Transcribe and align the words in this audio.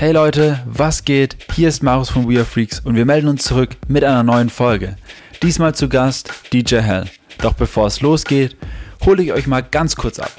Hey 0.00 0.12
Leute, 0.12 0.60
was 0.64 1.04
geht? 1.04 1.36
Hier 1.56 1.68
ist 1.68 1.82
Marus 1.82 2.08
von 2.08 2.30
We 2.30 2.36
Are 2.36 2.44
Freaks 2.44 2.78
und 2.78 2.94
wir 2.94 3.04
melden 3.04 3.26
uns 3.26 3.42
zurück 3.42 3.70
mit 3.88 4.04
einer 4.04 4.22
neuen 4.22 4.48
Folge. 4.48 4.94
Diesmal 5.42 5.74
zu 5.74 5.88
Gast 5.88 6.32
DJ 6.52 6.76
Hell. 6.76 7.06
Doch 7.38 7.54
bevor 7.54 7.88
es 7.88 8.00
losgeht, 8.00 8.56
hole 9.04 9.24
ich 9.24 9.32
euch 9.32 9.48
mal 9.48 9.60
ganz 9.60 9.96
kurz 9.96 10.20
ab. 10.20 10.30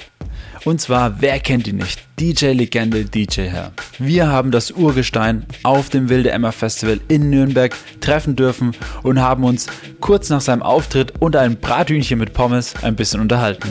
Und 0.64 0.80
zwar, 0.80 1.20
wer 1.20 1.38
kennt 1.40 1.68
ihn 1.68 1.76
nicht? 1.76 2.00
DJ-Legende 2.20 3.06
DJ 3.06 3.48
Hell. 3.48 3.70
Wir 3.98 4.28
haben 4.28 4.50
das 4.50 4.72
Urgestein 4.72 5.46
auf 5.62 5.88
dem 5.88 6.10
Wilde 6.10 6.30
Emma 6.30 6.52
Festival 6.52 7.00
in 7.08 7.30
Nürnberg 7.30 7.74
treffen 8.02 8.36
dürfen 8.36 8.76
und 9.02 9.22
haben 9.22 9.42
uns 9.42 9.68
kurz 10.00 10.28
nach 10.28 10.42
seinem 10.42 10.62
Auftritt 10.62 11.14
unter 11.18 11.40
einem 11.40 11.56
Brathühnchen 11.56 12.18
mit 12.18 12.34
Pommes 12.34 12.74
ein 12.82 12.94
bisschen 12.94 13.22
unterhalten. 13.22 13.70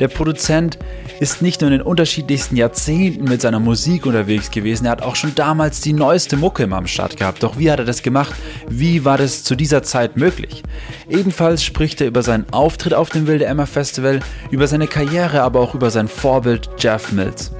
Der 0.00 0.08
Produzent 0.08 0.78
ist 1.20 1.42
nicht 1.42 1.60
nur 1.60 1.70
in 1.70 1.78
den 1.78 1.86
unterschiedlichsten 1.86 2.56
Jahrzehnten 2.56 3.24
mit 3.24 3.42
seiner 3.42 3.60
Musik 3.60 4.06
unterwegs 4.06 4.50
gewesen, 4.50 4.86
er 4.86 4.92
hat 4.92 5.02
auch 5.02 5.16
schon 5.16 5.34
damals 5.34 5.82
die 5.82 5.92
neueste 5.92 6.38
Mucke 6.38 6.62
immer 6.62 6.78
am 6.78 6.86
Start 6.86 7.18
gehabt. 7.18 7.42
Doch 7.42 7.58
wie 7.58 7.70
hat 7.70 7.78
er 7.78 7.84
das 7.84 8.02
gemacht? 8.02 8.34
Wie 8.70 9.04
war 9.04 9.18
das 9.18 9.44
zu 9.44 9.54
dieser 9.54 9.82
Zeit 9.82 10.16
möglich? 10.16 10.62
Ebenfalls 11.10 11.62
spricht 11.62 12.00
er 12.00 12.06
über 12.06 12.22
seinen 12.22 12.48
Auftritt 12.52 12.94
auf 12.94 13.10
dem 13.10 13.26
Wilde 13.26 13.44
Emma 13.44 13.66
Festival, 13.66 14.20
über 14.50 14.66
seine 14.66 14.86
Karriere, 14.86 15.42
aber 15.42 15.60
auch 15.60 15.74
über 15.74 15.90
sein 15.90 16.08
Vorbild 16.08 16.70
Jeff 16.78 17.12
Mills. 17.12 17.52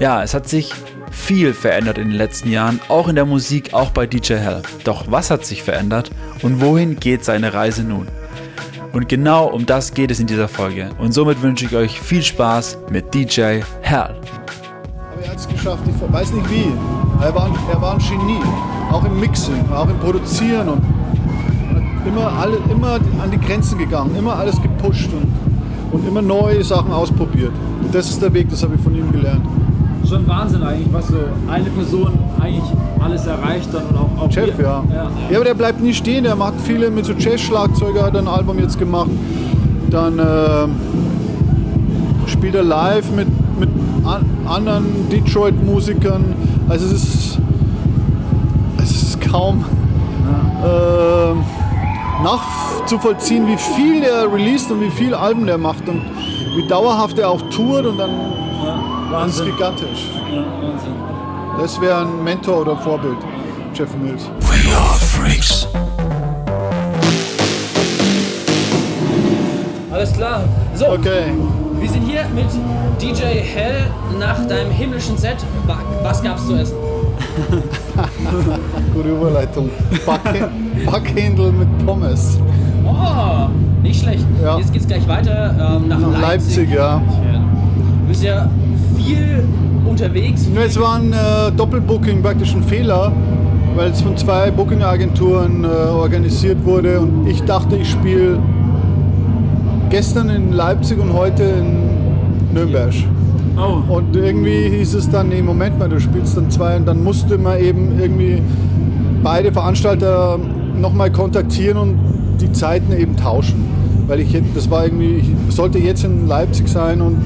Ja, 0.00 0.22
es 0.22 0.34
hat 0.34 0.48
sich 0.48 0.72
viel 1.10 1.54
verändert 1.54 1.98
in 1.98 2.08
den 2.08 2.16
letzten 2.16 2.50
Jahren, 2.50 2.80
auch 2.88 3.08
in 3.08 3.14
der 3.14 3.26
Musik, 3.26 3.74
auch 3.74 3.90
bei 3.90 4.06
DJ 4.06 4.34
Hell. 4.34 4.62
Doch 4.84 5.04
was 5.08 5.30
hat 5.30 5.44
sich 5.44 5.62
verändert 5.62 6.10
und 6.42 6.60
wohin 6.60 6.98
geht 6.98 7.24
seine 7.24 7.54
Reise 7.54 7.84
nun? 7.84 8.08
Und 8.92 9.08
genau 9.08 9.46
um 9.46 9.64
das 9.64 9.94
geht 9.94 10.10
es 10.10 10.20
in 10.20 10.26
dieser 10.26 10.48
Folge. 10.48 10.90
Und 10.98 11.12
somit 11.12 11.40
wünsche 11.40 11.64
ich 11.64 11.74
euch 11.74 12.00
viel 12.00 12.22
Spaß 12.22 12.78
mit 12.90 13.14
DJ 13.14 13.60
Hell. 13.80 14.14
Aber 15.12 15.22
er 15.22 15.30
hat 15.30 15.38
es 15.38 15.48
geschafft, 15.48 15.82
ich 15.86 16.12
weiß 16.12 16.32
nicht 16.32 16.50
wie. 16.50 16.66
Er 17.22 17.34
war, 17.34 17.50
er 17.70 17.80
war 17.80 17.94
ein 17.94 17.98
Genie, 17.98 18.42
auch 18.90 19.04
im 19.04 19.20
Mixing, 19.20 19.70
auch 19.72 19.88
im 19.88 19.98
Produzieren 19.98 20.68
und 20.68 20.82
immer, 22.06 22.32
alle, 22.32 22.58
immer 22.70 22.98
an 23.22 23.30
die 23.30 23.38
Grenzen 23.38 23.78
gegangen, 23.78 24.16
immer 24.16 24.36
alles 24.36 24.60
gepusht 24.60 25.10
und, 25.12 25.32
und 25.92 26.08
immer 26.08 26.20
neue 26.20 26.64
Sachen 26.64 26.92
ausprobiert. 26.92 27.52
Und 27.80 27.94
das 27.94 28.10
ist 28.10 28.20
der 28.20 28.34
Weg, 28.34 28.50
das 28.50 28.62
habe 28.62 28.74
ich 28.74 28.80
von 28.80 28.94
ihm 28.94 29.12
gelernt. 29.12 29.46
Schon 30.12 30.28
Wahnsinn 30.28 30.62
eigentlich, 30.62 30.92
was 30.92 31.08
so 31.08 31.16
eine 31.50 31.70
Person 31.70 32.12
eigentlich 32.38 32.62
alles 33.02 33.26
erreicht 33.26 33.70
dann 33.72 33.86
und 33.86 33.96
auch, 33.96 34.24
auch 34.24 34.36
wir- 34.36 34.46
ja. 34.62 34.84
ja. 34.92 35.10
Ja, 35.30 35.36
aber 35.36 35.44
der 35.46 35.54
bleibt 35.54 35.80
nie 35.80 35.94
stehen. 35.94 36.24
Der 36.24 36.36
macht 36.36 36.60
viele 36.66 36.90
mit 36.90 37.06
so 37.06 37.14
Jazz-Schlagzeuger, 37.14 38.02
hat 38.02 38.14
ein 38.14 38.28
Album 38.28 38.58
jetzt 38.58 38.78
gemacht. 38.78 39.08
Dann 39.88 40.18
äh, 40.18 40.68
spielt 42.28 42.54
er 42.56 42.62
live 42.62 43.10
mit, 43.12 43.28
mit 43.58 43.70
an, 44.04 44.26
anderen 44.46 45.08
Detroit-Musikern. 45.10 46.24
Also 46.68 46.84
es 46.84 46.92
ist, 46.92 47.38
es 48.82 48.90
ist 49.02 49.20
kaum 49.22 49.64
äh, 50.62 52.22
nachzuvollziehen, 52.22 53.46
wie 53.48 53.56
viel 53.56 54.02
er 54.02 54.30
released 54.30 54.70
und 54.70 54.82
wie 54.82 54.90
viel 54.90 55.14
Alben 55.14 55.46
der 55.46 55.56
macht 55.56 55.88
und 55.88 56.02
wie 56.54 56.68
dauerhaft 56.68 57.18
er 57.18 57.30
auch 57.30 57.40
tourt 57.48 57.86
und 57.86 57.96
dann 57.96 58.10
Ja, 59.12 59.24
das 59.24 59.34
ist 59.34 59.40
Wahnsinn. 59.40 59.56
gigantisch. 59.56 60.10
Ja, 60.30 60.38
Wahnsinn. 60.38 60.92
Das 61.60 61.80
wäre 61.80 62.00
ein 62.00 62.24
Mentor 62.24 62.62
oder 62.62 62.76
Vorbild, 62.76 63.18
Jeff 63.74 63.94
Mills. 63.96 64.24
We 64.40 64.74
are 64.74 64.94
freaks. 64.98 65.68
Alles 69.92 70.12
klar. 70.14 70.40
So, 70.74 70.86
Okay. 70.88 71.32
wir 71.78 71.88
sind 71.90 72.02
hier 72.08 72.22
mit 72.34 72.46
DJ 73.00 73.22
Hell 73.40 73.84
nach 74.18 74.38
deinem 74.46 74.70
himmlischen 74.70 75.18
Set. 75.18 75.36
Wa- 75.66 75.76
Was 76.02 76.22
gab's 76.22 76.46
zu 76.46 76.54
essen? 76.56 76.76
Gute 78.94 79.08
Überleitung. 79.10 79.68
Backhä- 80.06 80.48
Backhändel 80.90 81.52
mit 81.52 81.86
Pommes. 81.86 82.38
Oh, 82.86 83.48
nicht 83.82 84.00
schlecht. 84.02 84.24
Ja. 84.42 84.56
Jetzt 84.58 84.72
geht's 84.72 84.86
gleich 84.86 85.06
weiter 85.06 85.54
ähm, 85.76 85.88
nach, 85.88 85.98
Nach 85.98 86.20
Leipzig. 86.20 86.70
Leipzig, 86.70 86.70
ja. 86.70 87.02
Du 88.02 88.08
bist 88.08 88.22
ja 88.22 88.48
viel 89.04 89.44
unterwegs. 89.84 90.48
Ja, 90.54 90.62
Es 90.62 90.78
war 90.78 90.94
ein 90.96 91.12
äh, 91.12 91.52
Doppelbooking, 91.56 92.22
praktisch 92.22 92.54
ein 92.54 92.62
Fehler, 92.62 93.12
weil 93.74 93.90
es 93.90 94.00
von 94.00 94.16
zwei 94.16 94.50
Booking-Agenturen 94.50 95.64
äh, 95.64 95.66
organisiert 95.66 96.64
wurde 96.64 97.00
und 97.00 97.26
ich 97.26 97.42
dachte, 97.42 97.76
ich 97.76 97.90
spiele 97.90 98.38
gestern 99.90 100.30
in 100.30 100.52
Leipzig 100.52 100.98
und 100.98 101.12
heute 101.12 101.42
in 101.42 102.54
Nürnberg. 102.54 102.92
Oh, 103.56 103.82
Und 103.92 104.16
irgendwie 104.16 104.70
hieß 104.70 104.94
es 104.94 105.10
dann, 105.10 105.28
nee, 105.28 105.42
Moment 105.42 105.78
mal, 105.78 105.88
du 105.88 106.00
spielst 106.00 106.36
dann 106.36 106.50
zwei 106.50 106.76
und 106.76 106.86
dann 106.86 107.04
musste 107.04 107.36
man 107.36 107.60
eben 107.60 108.00
irgendwie 108.00 108.40
beide 109.22 109.52
Veranstalter 109.52 110.38
nochmal 110.80 111.12
kontaktieren 111.12 111.76
und 111.76 111.98
die 112.40 112.50
Zeiten 112.52 112.92
eben 112.92 113.16
tauschen. 113.16 113.66
Weil 114.06 114.20
ich 114.20 114.32
hätte, 114.32 114.46
das 114.54 114.70
war 114.70 114.84
irgendwie, 114.84 115.16
ich 115.16 115.54
sollte 115.54 115.78
jetzt 115.78 116.02
in 116.04 116.26
Leipzig 116.26 116.68
sein 116.68 117.02
und, 117.02 117.18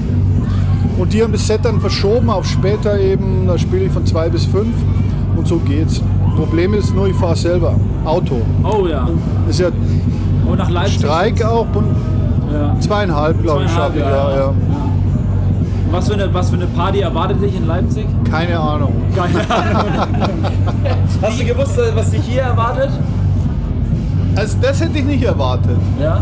und 0.98 1.12
die 1.12 1.22
haben 1.22 1.32
das 1.32 1.46
Set 1.46 1.64
dann 1.64 1.80
verschoben 1.80 2.30
auf 2.30 2.46
später 2.46 2.98
eben, 2.98 3.46
da 3.46 3.56
spiele 3.58 3.84
ich 3.84 3.92
von 3.92 4.04
zwei 4.06 4.28
bis 4.28 4.44
fünf 4.46 4.74
und 5.36 5.46
so 5.46 5.56
geht's. 5.58 6.02
Problem 6.36 6.74
ist 6.74 6.94
nur, 6.94 7.06
ich 7.08 7.14
fahre 7.16 7.36
selber, 7.36 7.74
Auto. 8.04 8.36
oh 8.64 8.86
ja. 8.86 9.08
Ist 9.48 9.60
ja 9.60 9.68
Und 10.48 10.58
nach 10.58 10.70
Leipzig. 10.70 10.98
Streik 11.00 11.44
auch 11.44 11.66
und 11.74 11.86
Ja. 12.52 12.76
zweieinhalb, 12.80 13.42
glaube 13.42 13.64
ich, 13.64 13.70
schaffe 13.70 13.98
ich, 13.98 14.04
ja, 14.04 14.36
ja. 14.36 14.52
Was 15.90 16.08
für, 16.08 16.14
eine, 16.14 16.32
was 16.34 16.50
für 16.50 16.56
eine 16.56 16.66
Party 16.66 17.00
erwartet 17.00 17.40
dich 17.42 17.56
in 17.56 17.66
Leipzig? 17.66 18.06
Keine 18.28 18.58
Ahnung. 18.58 18.92
Keine 19.14 19.38
Ahnung. 19.48 19.92
Hast 21.22 21.40
du 21.40 21.44
gewusst, 21.44 21.78
was 21.94 22.10
dich 22.10 22.22
hier 22.22 22.42
erwartet? 22.42 22.90
Also 24.34 24.56
das 24.60 24.80
hätte 24.80 24.98
ich 24.98 25.04
nicht 25.04 25.22
erwartet. 25.24 25.76
Ja. 26.02 26.20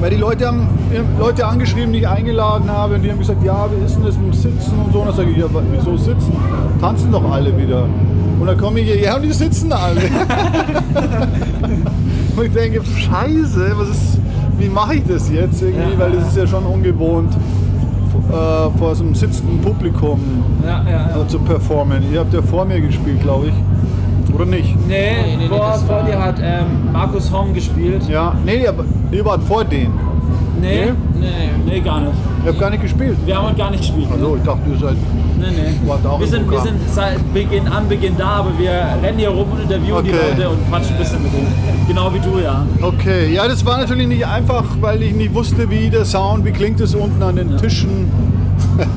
Weil 0.00 0.10
die 0.10 0.16
Leute 0.16 0.46
haben 0.46 0.66
Leute 1.18 1.46
angeschrieben, 1.46 1.92
die 1.92 1.98
ich 2.00 2.08
eingeladen 2.08 2.70
habe, 2.70 2.94
und 2.94 3.02
die 3.02 3.10
haben 3.10 3.18
gesagt, 3.18 3.44
ja, 3.44 3.68
wie 3.70 3.84
ist 3.84 3.96
denn 3.96 4.04
das 4.04 4.16
mit 4.16 4.28
dem 4.28 4.32
Sitzen 4.32 4.72
und 4.84 4.92
so. 4.92 5.00
Und 5.00 5.08
dann 5.08 5.16
sage 5.16 5.30
ich, 5.30 5.36
ja, 5.36 5.44
wieso 5.72 5.96
sitzen? 5.96 6.32
Tanzen 6.80 7.12
doch 7.12 7.30
alle 7.30 7.56
wieder. 7.56 7.84
Und 8.40 8.46
dann 8.46 8.56
komme 8.56 8.80
ich 8.80 8.86
hier, 8.86 9.00
ja, 9.00 9.16
und 9.16 9.22
die 9.22 9.32
sitzen 9.32 9.70
alle. 9.72 10.00
und 12.36 12.44
ich 12.44 12.52
denke, 12.52 12.80
scheiße, 12.82 13.72
was 13.76 13.90
ist, 13.90 14.18
wie 14.58 14.68
mache 14.68 14.94
ich 14.94 15.04
das 15.06 15.30
jetzt 15.30 15.60
irgendwie? 15.60 15.98
Weil 15.98 16.12
das 16.12 16.28
ist 16.28 16.36
ja 16.38 16.46
schon 16.46 16.64
ungewohnt, 16.64 17.34
äh, 18.30 18.78
vor 18.78 18.94
so 18.94 19.04
einem 19.04 19.14
sitzenden 19.14 19.60
Publikum 19.60 20.20
Ja, 20.64 20.82
ja, 20.88 21.10
ja. 21.18 21.28
zu 21.28 21.38
performen. 21.40 22.10
Ihr 22.10 22.20
habt 22.20 22.32
ja 22.32 22.40
vor 22.40 22.64
mir 22.64 22.80
gespielt, 22.80 23.20
glaube 23.20 23.48
ich. 23.48 23.54
Oder 24.40 24.50
nicht? 24.50 24.74
Nee, 24.88 24.94
Nee, 24.96 25.36
nee, 25.36 25.36
nee, 25.42 25.48
vor, 25.48 25.58
das 25.58 25.82
vor 25.82 25.96
war- 25.96 26.04
dir 26.04 26.18
hat 26.18 26.36
ähm, 26.42 26.92
Markus 26.92 27.30
Hom 27.30 27.52
gespielt. 27.52 28.02
Ja, 28.08 28.34
nee, 28.44 28.66
aber 28.66 28.84
ihr 29.12 29.24
wart 29.24 29.42
vor 29.42 29.64
denen. 29.64 29.92
Nee, 30.60 30.86
Nee? 30.86 30.92
Nee. 31.20 31.28
nee, 31.74 31.80
gar 31.80 32.00
nicht. 32.00 32.12
Ihr 32.44 32.50
habt 32.50 32.60
gar 32.60 32.70
nicht 32.70 32.82
gespielt. 32.82 33.16
Wir 33.26 33.36
haben 33.36 33.46
heute 33.46 33.56
gar 33.56 33.70
nicht 33.70 33.80
gespielt. 33.80 34.08
Also, 34.10 34.36
ich 34.36 34.42
dachte, 34.42 34.60
ihr 34.70 34.78
seid 34.78 34.96
Nee, 35.38 35.46
nee. 35.56 35.88
Wart 35.88 36.04
auch 36.06 36.20
wir, 36.20 36.26
sind, 36.26 36.50
wir 36.50 36.60
sind 36.60 36.76
seit 36.92 37.32
Beginn 37.32 37.66
an 37.68 37.88
Beginn 37.88 38.14
da, 38.18 38.26
aber 38.40 38.50
wir 38.58 38.70
rennen 39.02 39.18
hier 39.18 39.30
rum 39.30 39.46
und 39.52 39.62
interviewen 39.62 40.04
die 40.04 40.10
Okay. 40.12 40.18
Leute 40.36 40.48
und 40.50 40.68
quatschen 40.68 40.94
ein 40.94 40.98
bisschen 40.98 41.22
mit 41.22 41.32
denen. 41.32 41.86
Genau 41.88 42.12
wie 42.12 42.18
du, 42.20 42.38
ja. 42.42 42.64
Okay, 42.82 43.32
ja, 43.34 43.48
das 43.48 43.64
war 43.64 43.78
natürlich 43.78 44.06
nicht 44.06 44.26
einfach, 44.26 44.64
weil 44.80 45.02
ich 45.02 45.14
nicht 45.14 45.34
wusste, 45.34 45.68
wie 45.70 45.88
der 45.88 46.04
Sound, 46.04 46.44
wie 46.44 46.50
klingt 46.52 46.78
es 46.80 46.94
unten 46.94 47.22
an 47.22 47.36
den 47.36 47.56
Tischen. 47.56 48.10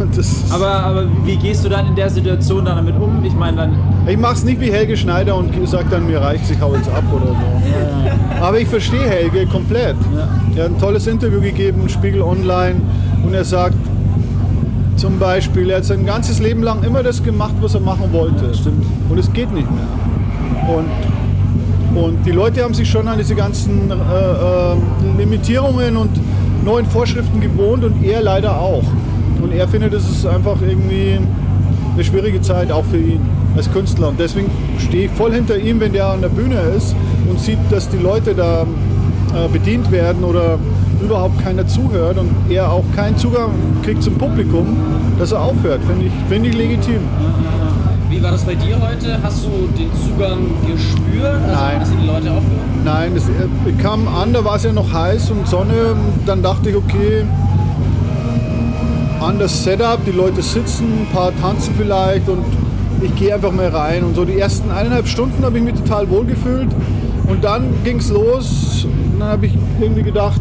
Und 0.00 0.16
das, 0.18 0.50
Aber, 0.50 0.66
aber 0.68 1.04
wie 1.24 1.36
gehst 1.36 1.64
du 1.64 1.68
dann 1.68 1.86
in 1.86 1.94
der 1.94 2.08
Situation 2.10 2.64
dann 2.64 2.76
damit 2.76 2.96
um? 2.96 3.22
Ich 3.24 3.34
meine, 3.34 3.56
dann. 3.58 3.72
Ich 4.06 4.18
mache 4.18 4.34
es 4.34 4.44
nicht 4.44 4.60
wie 4.60 4.70
Helge 4.70 4.96
Schneider 4.96 5.36
und 5.36 5.52
sage 5.68 5.86
dann, 5.90 6.06
mir 6.06 6.20
reicht 6.20 6.50
ich 6.50 6.60
hau 6.60 6.74
jetzt 6.74 6.88
ab 6.88 7.04
oder 7.12 7.28
so. 7.28 8.42
Aber 8.42 8.58
ich 8.58 8.68
verstehe 8.68 9.08
Helge 9.08 9.46
komplett. 9.46 9.96
Ja. 10.14 10.28
Er 10.56 10.64
hat 10.64 10.70
ein 10.72 10.78
tolles 10.78 11.06
Interview 11.06 11.40
gegeben, 11.40 11.88
Spiegel 11.88 12.22
Online, 12.22 12.80
und 13.24 13.34
er 13.34 13.44
sagt 13.44 13.76
zum 14.96 15.18
Beispiel, 15.18 15.70
er 15.70 15.78
hat 15.78 15.84
sein 15.84 16.04
ganzes 16.04 16.40
Leben 16.40 16.62
lang 16.62 16.82
immer 16.82 17.02
das 17.02 17.22
gemacht, 17.22 17.54
was 17.60 17.74
er 17.74 17.80
machen 17.80 18.12
wollte. 18.12 18.52
Stimmt. 18.54 18.84
Und 19.08 19.18
es 19.18 19.32
geht 19.32 19.52
nicht 19.52 19.68
mehr. 19.70 20.76
Und, 20.76 22.02
und 22.02 22.26
die 22.26 22.32
Leute 22.32 22.62
haben 22.64 22.74
sich 22.74 22.90
schon 22.90 23.06
an 23.08 23.18
diese 23.18 23.34
ganzen 23.34 23.90
äh, 23.90 23.94
äh, 23.94 24.76
Limitierungen 25.18 25.96
und 25.96 26.10
neuen 26.64 26.86
Vorschriften 26.86 27.40
gewohnt 27.40 27.84
und 27.84 28.04
er 28.04 28.22
leider 28.22 28.58
auch. 28.58 28.84
Und 29.42 29.52
er 29.52 29.66
findet, 29.68 29.92
es 29.92 30.08
ist 30.08 30.26
einfach 30.26 30.56
irgendwie 30.60 31.18
eine 31.94 32.04
schwierige 32.04 32.40
Zeit, 32.40 32.70
auch 32.70 32.84
für 32.84 32.98
ihn 32.98 33.20
als 33.56 33.70
Künstler. 33.72 34.08
Und 34.08 34.20
deswegen 34.20 34.50
stehe 34.78 35.06
ich 35.06 35.10
voll 35.10 35.32
hinter 35.32 35.58
ihm, 35.58 35.80
wenn 35.80 35.92
der 35.92 36.06
an 36.06 36.20
der 36.20 36.28
Bühne 36.28 36.60
ist 36.76 36.94
und 37.28 37.40
sieht, 37.40 37.58
dass 37.70 37.88
die 37.88 37.98
Leute 37.98 38.34
da 38.34 38.62
äh, 38.62 39.48
bedient 39.48 39.90
werden 39.90 40.24
oder 40.24 40.58
überhaupt 41.00 41.42
keiner 41.42 41.66
zuhört 41.66 42.18
und 42.18 42.30
er 42.48 42.70
auch 42.70 42.84
keinen 42.94 43.16
Zugang 43.16 43.50
kriegt 43.82 44.02
zum 44.02 44.14
Publikum, 44.14 44.76
dass 45.18 45.32
er 45.32 45.40
aufhört. 45.40 45.80
Finde 45.86 46.06
ich, 46.06 46.12
finde 46.28 46.48
ich 46.48 46.56
legitim. 46.56 47.00
Wie 48.08 48.22
war 48.22 48.30
das 48.30 48.42
bei 48.42 48.54
dir 48.54 48.76
heute? 48.78 49.18
Hast 49.22 49.44
du 49.44 49.68
den 49.76 49.90
Zugang 49.94 50.38
gespürt? 50.66 51.24
Also 51.24 51.54
Nein. 51.54 51.86
Die 52.02 52.06
Leute 52.06 52.30
aufgehört? 52.30 52.84
Nein, 52.84 53.12
es 53.16 53.24
äh, 53.28 53.82
kam 53.82 54.06
an, 54.06 54.32
da 54.32 54.44
war 54.44 54.56
es 54.56 54.64
ja 54.64 54.72
noch 54.72 54.92
heiß 54.92 55.30
und 55.30 55.48
Sonne. 55.48 55.96
Dann 56.26 56.42
dachte 56.42 56.70
ich, 56.70 56.76
okay, 56.76 57.24
anderes 59.20 59.64
Setup, 59.64 59.98
die 60.04 60.10
Leute 60.10 60.42
sitzen, 60.42 60.84
ein 61.02 61.06
paar 61.12 61.32
tanzen 61.40 61.74
vielleicht 61.76 62.28
und 62.28 62.44
ich 63.02 63.14
gehe 63.16 63.34
einfach 63.34 63.52
mal 63.52 63.68
rein. 63.68 64.04
Und 64.04 64.14
so 64.16 64.24
die 64.24 64.38
ersten 64.38 64.70
eineinhalb 64.70 65.06
Stunden 65.08 65.44
habe 65.44 65.58
ich 65.58 65.64
mich 65.64 65.74
total 65.74 66.08
wohl 66.10 66.24
gefühlt. 66.24 66.68
Und 67.28 67.44
dann 67.44 67.64
ging 67.84 67.98
es 67.98 68.10
los 68.10 68.84
und 68.84 69.20
dann 69.20 69.28
habe 69.28 69.46
ich 69.46 69.52
irgendwie 69.80 70.02
gedacht, 70.02 70.40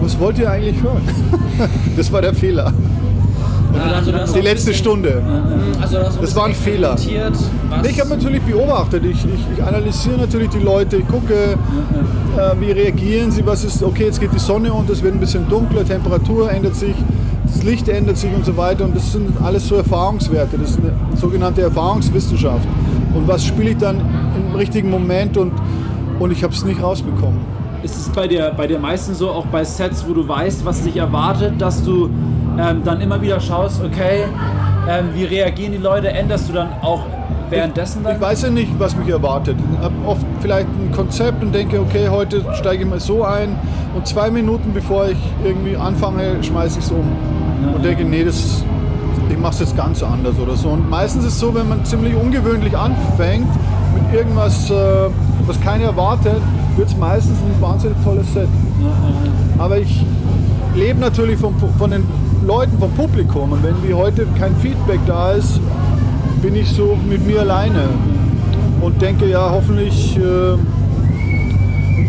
was 0.00 0.18
wollt 0.18 0.38
ihr 0.38 0.50
eigentlich 0.50 0.82
hören? 0.82 1.02
das 1.96 2.10
war 2.12 2.20
der 2.22 2.34
Fehler. 2.34 2.72
Also 3.74 4.12
Die 4.34 4.40
letzte 4.40 4.70
bisschen- 4.70 4.74
Stunde. 4.74 5.20
Mhm, 5.24 5.82
Also 5.82 5.98
auch 5.98 6.16
Das 6.20 6.36
war 6.36 6.46
ein 6.46 6.54
Fehler. 6.54 6.94
Ich 7.84 8.00
habe 8.00 8.10
natürlich 8.10 8.40
beobachtet, 8.42 9.04
ich, 9.04 9.24
ich, 9.24 9.40
ich 9.58 9.62
analysiere 9.64 10.18
natürlich 10.18 10.48
die 10.50 10.60
Leute, 10.60 10.96
ich 10.96 11.08
gucke, 11.08 11.34
äh, 11.34 12.60
wie 12.60 12.70
reagieren 12.70 13.30
sie, 13.32 13.44
was 13.44 13.64
ist, 13.64 13.82
okay, 13.82 14.04
jetzt 14.04 14.20
geht 14.20 14.32
die 14.32 14.38
Sonne 14.38 14.72
unter, 14.72 14.92
es 14.92 15.02
wird 15.02 15.14
ein 15.14 15.20
bisschen 15.20 15.48
dunkler, 15.48 15.84
Temperatur 15.84 16.50
ändert 16.52 16.76
sich, 16.76 16.94
das 17.54 17.62
Licht 17.62 17.88
ändert 17.88 18.16
sich 18.16 18.34
und 18.34 18.44
so 18.44 18.56
weiter 18.56 18.84
und 18.84 18.96
das 18.96 19.12
sind 19.12 19.40
alles 19.40 19.68
so 19.68 19.76
Erfahrungswerte, 19.76 20.58
das 20.58 20.70
ist 20.70 20.80
eine 20.80 20.92
sogenannte 21.16 21.62
Erfahrungswissenschaft. 21.62 22.66
Und 23.14 23.28
was 23.28 23.44
spiele 23.44 23.70
ich 23.70 23.76
dann 23.76 24.00
im 24.36 24.56
richtigen 24.56 24.90
Moment 24.90 25.36
und, 25.36 25.52
und 26.18 26.32
ich 26.32 26.42
habe 26.42 26.52
es 26.52 26.64
nicht 26.64 26.82
rausbekommen. 26.82 27.38
Ist 27.84 27.96
es 27.96 28.08
bei 28.08 28.26
dir, 28.26 28.52
bei 28.56 28.66
dir 28.66 28.78
meistens 28.78 29.18
so, 29.18 29.30
auch 29.30 29.46
bei 29.46 29.62
Sets, 29.62 30.04
wo 30.08 30.14
du 30.14 30.26
weißt, 30.26 30.64
was 30.64 30.82
dich 30.82 30.96
erwartet, 30.96 31.60
dass 31.60 31.84
du 31.84 32.10
ähm, 32.58 32.82
dann 32.84 33.00
immer 33.00 33.20
wieder 33.22 33.38
schaust, 33.38 33.82
okay, 33.84 34.24
ähm, 34.88 35.10
wie 35.14 35.24
reagieren 35.24 35.72
die 35.72 35.78
Leute, 35.78 36.08
änderst 36.08 36.48
du 36.48 36.54
dann 36.54 36.70
auch 36.82 37.04
währenddessen 37.50 38.02
dann? 38.02 38.16
Ich 38.16 38.20
weiß 38.20 38.42
ja 38.42 38.50
nicht, 38.50 38.72
was 38.78 38.96
mich 38.96 39.08
erwartet. 39.08 39.56
Ich 39.58 39.84
habe 39.84 39.94
oft 40.06 40.26
vielleicht 40.40 40.66
ein 40.66 40.90
Konzept 40.92 41.42
und 41.42 41.54
denke, 41.54 41.80
okay, 41.80 42.08
heute 42.08 42.44
steige 42.54 42.82
ich 42.82 42.88
mal 42.88 43.00
so 43.00 43.22
ein 43.22 43.56
und 43.94 44.06
zwei 44.08 44.30
Minuten 44.30 44.72
bevor 44.72 45.08
ich 45.08 45.18
irgendwie 45.44 45.76
anfange, 45.76 46.42
schmeiße 46.42 46.80
ich 46.80 46.84
es 46.84 46.90
um. 46.90 47.04
Und 47.74 47.84
denke, 47.84 48.04
nee, 48.04 48.24
das, 48.24 48.64
ich 49.28 49.38
mache 49.38 49.52
es 49.54 49.60
jetzt 49.60 49.76
ganz 49.76 50.02
anders 50.02 50.34
oder 50.38 50.56
so. 50.56 50.68
Und 50.70 50.88
meistens 50.90 51.24
ist 51.24 51.34
es 51.34 51.40
so, 51.40 51.54
wenn 51.54 51.68
man 51.68 51.84
ziemlich 51.84 52.14
ungewöhnlich 52.14 52.76
anfängt 52.76 53.46
mit 53.94 54.12
irgendwas, 54.18 54.70
äh, 54.70 54.74
was 55.46 55.60
keiner 55.60 55.84
erwartet, 55.84 56.40
wird 56.76 56.88
es 56.88 56.96
meistens 56.96 57.38
ein 57.38 57.62
wahnsinnig 57.62 57.96
tolles 58.04 58.32
Set. 58.32 58.48
Aber 59.58 59.78
ich 59.78 60.04
lebe 60.74 60.98
natürlich 61.00 61.38
Pu- 61.38 61.52
von 61.78 61.90
den 61.90 62.04
Leuten, 62.46 62.76
vom 62.78 62.90
Publikum. 62.92 63.52
Und 63.52 63.62
wenn 63.62 63.74
wie 63.88 63.94
heute 63.94 64.26
kein 64.38 64.54
Feedback 64.56 65.00
da 65.06 65.32
ist, 65.32 65.60
bin 66.42 66.54
ich 66.56 66.70
so 66.70 66.96
mit 67.08 67.26
mir 67.26 67.40
alleine 67.40 67.88
und 68.80 69.00
denke, 69.00 69.26
ja, 69.30 69.48
hoffentlich 69.50 70.16
äh, 70.18 70.56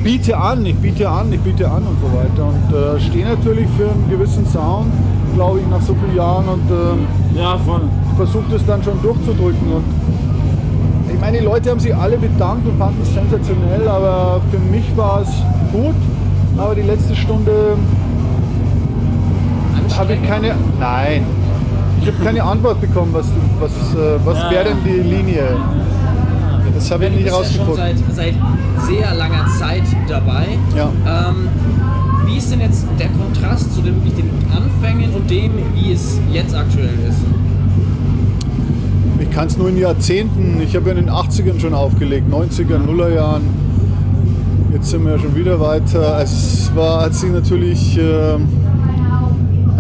biete 0.04 0.38
an, 0.38 0.66
ich 0.66 0.76
biete 0.76 1.08
an, 1.10 1.32
ich 1.32 1.40
biete 1.40 1.70
an 1.70 1.84
und 1.84 1.98
so 2.02 2.08
weiter. 2.18 2.48
Und 2.48 2.76
äh, 2.76 3.00
stehe 3.00 3.26
natürlich 3.26 3.68
für 3.78 3.90
einen 3.90 4.10
gewissen 4.10 4.46
Sound, 4.48 4.92
glaube 5.36 5.60
ich, 5.60 5.68
nach 5.68 5.82
so 5.82 5.94
vielen 5.96 6.16
Jahren 6.16 6.46
und 6.48 6.64
äh, 6.72 7.40
Ja, 7.40 7.58
voll. 7.58 7.82
versuche 8.18 8.46
das 8.52 8.66
dann 8.66 8.82
schon 8.84 9.00
durchzudrücken. 9.02 9.72
Und 9.74 9.84
ich 11.14 11.20
meine, 11.20 11.40
die 11.40 11.46
Leute 11.46 11.70
haben 11.70 11.80
sich 11.80 11.96
alle 11.96 12.18
bedankt 12.18 12.68
und 12.68 12.78
fanden 12.78 13.02
es 13.04 13.14
sensationell, 13.14 13.88
aber 13.88 14.42
für 14.52 14.60
mich 14.60 14.86
war 14.98 15.22
es 15.22 15.30
gut. 15.72 15.96
Aber 16.58 16.74
die 16.74 16.82
letzte 16.84 17.16
Stunde 17.16 17.52
habe 19.98 20.14
ich 20.14 20.24
keine. 20.28 20.56
Nein. 20.80 21.24
Ich 22.02 22.08
habe 22.08 22.24
keine 22.24 22.44
Antwort 22.44 22.80
bekommen, 22.82 23.12
was, 23.14 23.26
was, 23.60 23.72
äh, 23.96 24.20
was 24.26 24.38
Ja, 24.38 24.52
wäre 24.52 24.66
denn 24.66 24.78
die 24.86 25.00
Linie. 25.02 25.44
Das 26.74 26.92
habe 26.92 27.06
ich 27.06 27.12
nicht 27.12 27.24
bist 27.26 27.56
ja 27.58 27.66
schon 27.66 27.76
seit, 27.76 27.96
seit 28.14 28.34
sehr 28.86 29.14
langer 29.16 29.46
Zeit 29.58 29.84
dabei. 30.10 30.46
Ja. 30.76 30.90
Ähm, 31.08 31.48
wie 32.36 32.40
ist 32.40 32.52
denn 32.52 32.60
jetzt 32.60 32.86
der 33.00 33.08
Kontrast 33.08 33.74
zu 33.74 33.82
den, 33.82 33.96
den 34.04 34.30
Anfängen 34.54 35.14
und 35.14 35.30
dem, 35.30 35.54
wie 35.74 35.94
es 35.94 36.20
jetzt 36.34 36.54
aktuell 36.54 36.90
ist? 37.08 37.20
Ich 39.22 39.32
kann 39.32 39.48
es 39.48 39.58
nur 39.58 39.70
in 39.70 39.78
Jahrzehnten. 39.78 40.60
Ich 40.62 40.76
habe 40.76 40.90
ja 40.90 40.98
in 40.98 41.06
den 41.06 41.10
80ern 41.10 41.62
schon 41.62 41.74
aufgelegt, 41.74 42.28
90er, 42.30 42.78
Nullerjahren. 42.78 43.44
Jetzt 44.74 44.90
sind 44.90 45.06
wir 45.06 45.14
ja 45.14 45.20
schon 45.20 45.34
wieder 45.34 45.62
weiter. 45.62 46.16
Also 46.16 46.36
es 46.36 46.76
war, 46.76 47.04
hat 47.06 47.14
sich 47.14 47.32
natürlich 47.32 47.98
äh, 47.98 48.38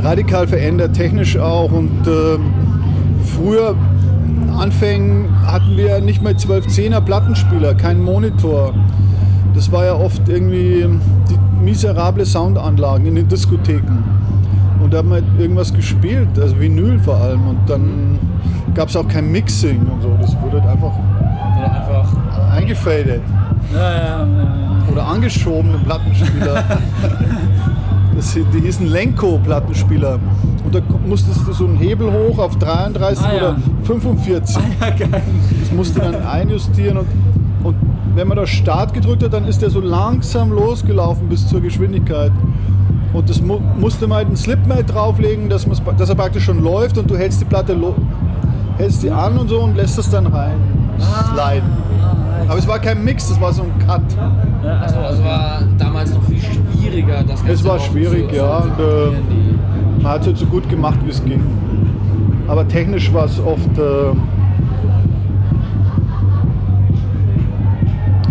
radikal 0.01 0.47
verändert, 0.47 0.93
technisch 0.93 1.37
auch. 1.37 1.73
Und 1.73 2.07
äh, 2.07 2.39
früher, 3.35 3.75
Anfängen, 4.57 5.27
hatten 5.45 5.75
wir 5.75 5.99
nicht 5.99 6.21
mehr 6.21 6.37
12-10er 6.37 7.01
Plattenspieler, 7.01 7.75
keinen 7.75 8.01
Monitor. 8.01 8.73
Das 9.53 9.73
war 9.73 9.83
ja 9.83 9.95
oft 9.95 10.29
irgendwie 10.29 10.87
miserable 11.65 12.25
Soundanlagen 12.25 13.05
in 13.07 13.15
den 13.15 13.27
Diskotheken. 13.27 14.03
Und 14.81 14.93
da 14.93 14.99
haben 14.99 15.09
wir 15.09 15.15
halt 15.15 15.25
irgendwas 15.39 15.73
gespielt, 15.73 16.27
also 16.39 16.59
Vinyl 16.59 16.99
vor 16.99 17.15
allem. 17.17 17.47
Und 17.47 17.57
dann 17.67 18.19
gab 18.75 18.89
es 18.89 18.95
auch 18.95 19.07
kein 19.07 19.31
Mixing 19.31 19.79
und 19.87 20.01
so. 20.01 20.15
Das 20.21 20.35
wurde 20.41 20.61
halt 20.61 20.71
einfach 20.71 20.93
Oder 21.57 21.71
einfach 21.81 22.51
eingefadet 22.55 23.21
Ja, 23.73 23.79
ja, 23.79 23.97
ja. 24.19 24.25
oder 24.91 25.07
angeschobene 25.07 25.77
Plattenspieler. 25.79 26.63
Das, 28.15 28.33
die 28.33 28.61
hießen 28.61 28.87
Lenko-Plattenspieler. 28.87 30.19
Und 30.63 30.73
da 30.73 30.79
musstest 31.05 31.45
du 31.45 31.51
so 31.51 31.65
einen 31.65 31.75
Hebel 31.75 32.09
hoch 32.09 32.39
auf 32.39 32.55
33 32.57 33.25
Ah, 33.25 33.29
ja. 33.33 33.37
oder 33.49 33.55
45. 33.83 34.55
ja 34.79 34.89
geil. 34.91 35.21
Das 35.59 35.71
musste 35.73 35.99
dann 35.99 36.25
einjustieren 36.25 36.99
und 36.99 37.07
wenn 38.15 38.27
man 38.27 38.37
da 38.37 38.45
Start 38.47 38.93
gedrückt 38.93 39.23
hat, 39.23 39.33
dann 39.33 39.45
ist 39.45 39.61
der 39.61 39.69
so 39.69 39.79
langsam 39.79 40.51
losgelaufen 40.51 41.27
bis 41.27 41.47
zur 41.47 41.61
Geschwindigkeit. 41.61 42.31
Und 43.13 43.29
das 43.29 43.41
mu 43.41 43.59
musste 43.79 44.07
man 44.07 44.17
halt 44.17 44.27
einen 44.27 44.35
Slipmate 44.35 44.85
drauflegen, 44.85 45.49
dass, 45.49 45.65
dass 45.97 46.09
er 46.09 46.15
praktisch 46.15 46.43
schon 46.45 46.63
läuft 46.63 46.97
und 46.97 47.09
du 47.09 47.17
hältst 47.17 47.41
die 47.41 47.45
Platte 47.45 47.73
lo- 47.73 47.95
hältst 48.77 49.03
die 49.03 49.11
an 49.11 49.37
und 49.37 49.47
so 49.47 49.61
und 49.61 49.75
lässt 49.75 49.97
es 49.97 50.09
dann 50.09 50.27
rein 50.27 50.55
sliden. 51.33 51.69
Aber 52.47 52.57
es 52.57 52.67
war 52.67 52.79
kein 52.79 53.03
Mix, 53.03 53.29
das 53.29 53.39
war 53.41 53.51
so 53.53 53.63
ein 53.63 53.71
Cut. 53.87 54.01
Also, 54.81 54.99
also 54.99 55.23
war 55.23 55.61
damals 55.77 56.13
noch 56.13 56.23
viel 56.23 56.39
schwieriger, 56.41 57.23
das 57.27 57.39
Ganze 57.39 57.51
Es 57.53 57.63
war 57.63 57.79
schwierig, 57.79 58.29
zu, 58.29 58.35
ja. 58.35 58.61
Zu 58.61 58.67
Und, 58.67 58.79
äh, 58.79 60.01
man 60.03 60.11
hat 60.11 60.21
es 60.21 60.27
halt 60.27 60.37
so 60.37 60.45
gut 60.45 60.69
gemacht, 60.69 60.99
wie 61.05 61.09
es 61.09 61.23
ging. 61.23 61.41
Aber 62.47 62.67
technisch 62.67 63.11
war 63.13 63.25
es 63.25 63.39
oft 63.39 63.77
äh, 63.77 63.81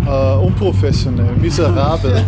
äh, 0.05 0.45
unprofessionell, 0.45 1.35
miserabel. 1.41 2.13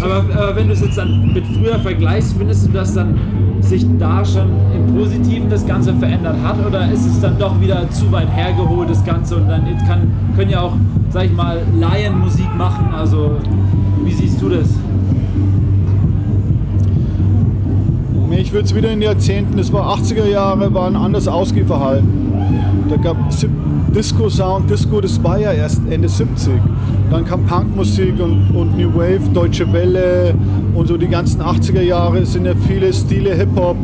Aber, 0.00 0.24
aber 0.36 0.56
wenn 0.56 0.66
du 0.66 0.72
es 0.72 0.80
jetzt 0.80 0.98
dann 0.98 1.32
mit 1.32 1.46
früher 1.46 1.78
vergleichst, 1.78 2.34
findest 2.36 2.66
du, 2.66 2.72
dass 2.72 2.92
dann 2.92 3.16
sich 3.60 3.86
da 4.00 4.24
schon 4.24 4.50
im 4.74 4.96
Positiven 4.96 5.48
das 5.48 5.64
Ganze 5.64 5.94
verändert 5.94 6.34
hat 6.42 6.56
oder 6.66 6.90
ist 6.90 7.06
es 7.06 7.20
dann 7.20 7.38
doch 7.38 7.60
wieder 7.60 7.88
zu 7.90 8.10
weit 8.10 8.28
hergeholt, 8.34 8.90
das 8.90 9.04
Ganze 9.04 9.36
und 9.36 9.48
dann 9.48 9.64
jetzt 9.64 9.86
kann, 9.86 10.10
können 10.34 10.50
ja 10.50 10.62
auch, 10.62 10.72
sag 11.10 11.26
ich 11.26 11.32
mal, 11.32 11.60
Laien 11.78 12.18
Musik 12.18 12.52
machen, 12.56 12.88
also 12.92 13.36
wie 14.04 14.12
siehst 14.12 14.42
du 14.42 14.48
das? 14.48 14.70
Ich 18.36 18.52
würde 18.52 18.64
es 18.64 18.74
wieder 18.74 18.90
in 18.90 18.98
den 18.98 19.08
Jahrzehnten, 19.08 19.58
es 19.58 19.72
war 19.72 19.96
80er 19.96 20.26
Jahre, 20.26 20.74
waren 20.74 20.96
anders 20.96 21.28
Ausgehverhalten. 21.28 22.32
Da 22.88 22.96
gab 22.96 23.16
es 23.28 23.46
Disco 23.94 24.30
Sound, 24.30 24.70
Disco, 24.70 25.02
war 25.22 25.38
ja 25.38 25.52
erst 25.52 25.82
Ende 25.90 26.08
70. 26.08 26.54
Dann 27.10 27.26
kam 27.26 27.44
Punkmusik 27.44 28.14
und, 28.20 28.50
und 28.56 28.78
New 28.78 28.94
Wave, 28.94 29.20
Deutsche 29.34 29.70
Welle 29.70 30.34
und 30.74 30.88
so 30.88 30.96
die 30.96 31.08
ganzen 31.08 31.42
80er 31.42 31.82
Jahre 31.82 32.24
sind 32.24 32.46
ja 32.46 32.54
viele 32.66 32.90
Stile 32.92 33.34
Hip-Hop 33.34 33.76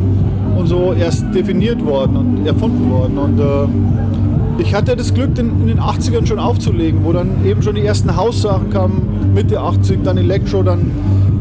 und 0.57 0.65
so 0.65 0.93
erst 0.93 1.25
definiert 1.33 1.85
worden 1.85 2.17
und 2.17 2.47
erfunden 2.47 2.89
worden. 2.89 3.17
Und 3.19 3.39
äh, 3.39 4.61
ich 4.61 4.73
hatte 4.73 4.95
das 4.95 5.13
Glück, 5.13 5.37
in, 5.37 5.61
in 5.61 5.67
den 5.67 5.79
80ern 5.79 6.25
schon 6.25 6.39
aufzulegen, 6.39 7.03
wo 7.03 7.13
dann 7.13 7.45
eben 7.45 7.61
schon 7.61 7.75
die 7.75 7.85
ersten 7.85 8.15
Haussachen 8.15 8.71
kamen, 8.71 9.31
Mitte 9.35 9.59
80, 9.59 9.99
dann 10.03 10.17
Elektro, 10.17 10.63
dann 10.63 10.91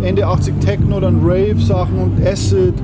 Ende 0.02 0.26
80 0.26 0.60
Techno, 0.60 1.00
dann 1.00 1.20
Rave-Sachen 1.24 1.98
und 1.98 2.26
Acid. 2.26 2.74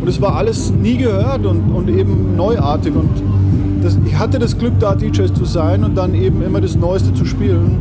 Und 0.00 0.08
es 0.08 0.20
war 0.20 0.36
alles 0.36 0.70
nie 0.70 0.98
gehört 0.98 1.46
und, 1.46 1.72
und 1.72 1.88
eben 1.88 2.36
neuartig. 2.36 2.94
Und 2.94 3.08
das, 3.80 3.98
ich 4.04 4.18
hatte 4.18 4.38
das 4.38 4.56
Glück, 4.58 4.72
da 4.78 4.94
DJs 4.94 5.32
zu 5.34 5.44
sein 5.44 5.84
und 5.84 5.96
dann 5.96 6.14
eben 6.14 6.42
immer 6.42 6.60
das 6.60 6.76
Neueste 6.76 7.12
zu 7.14 7.24
spielen. 7.24 7.76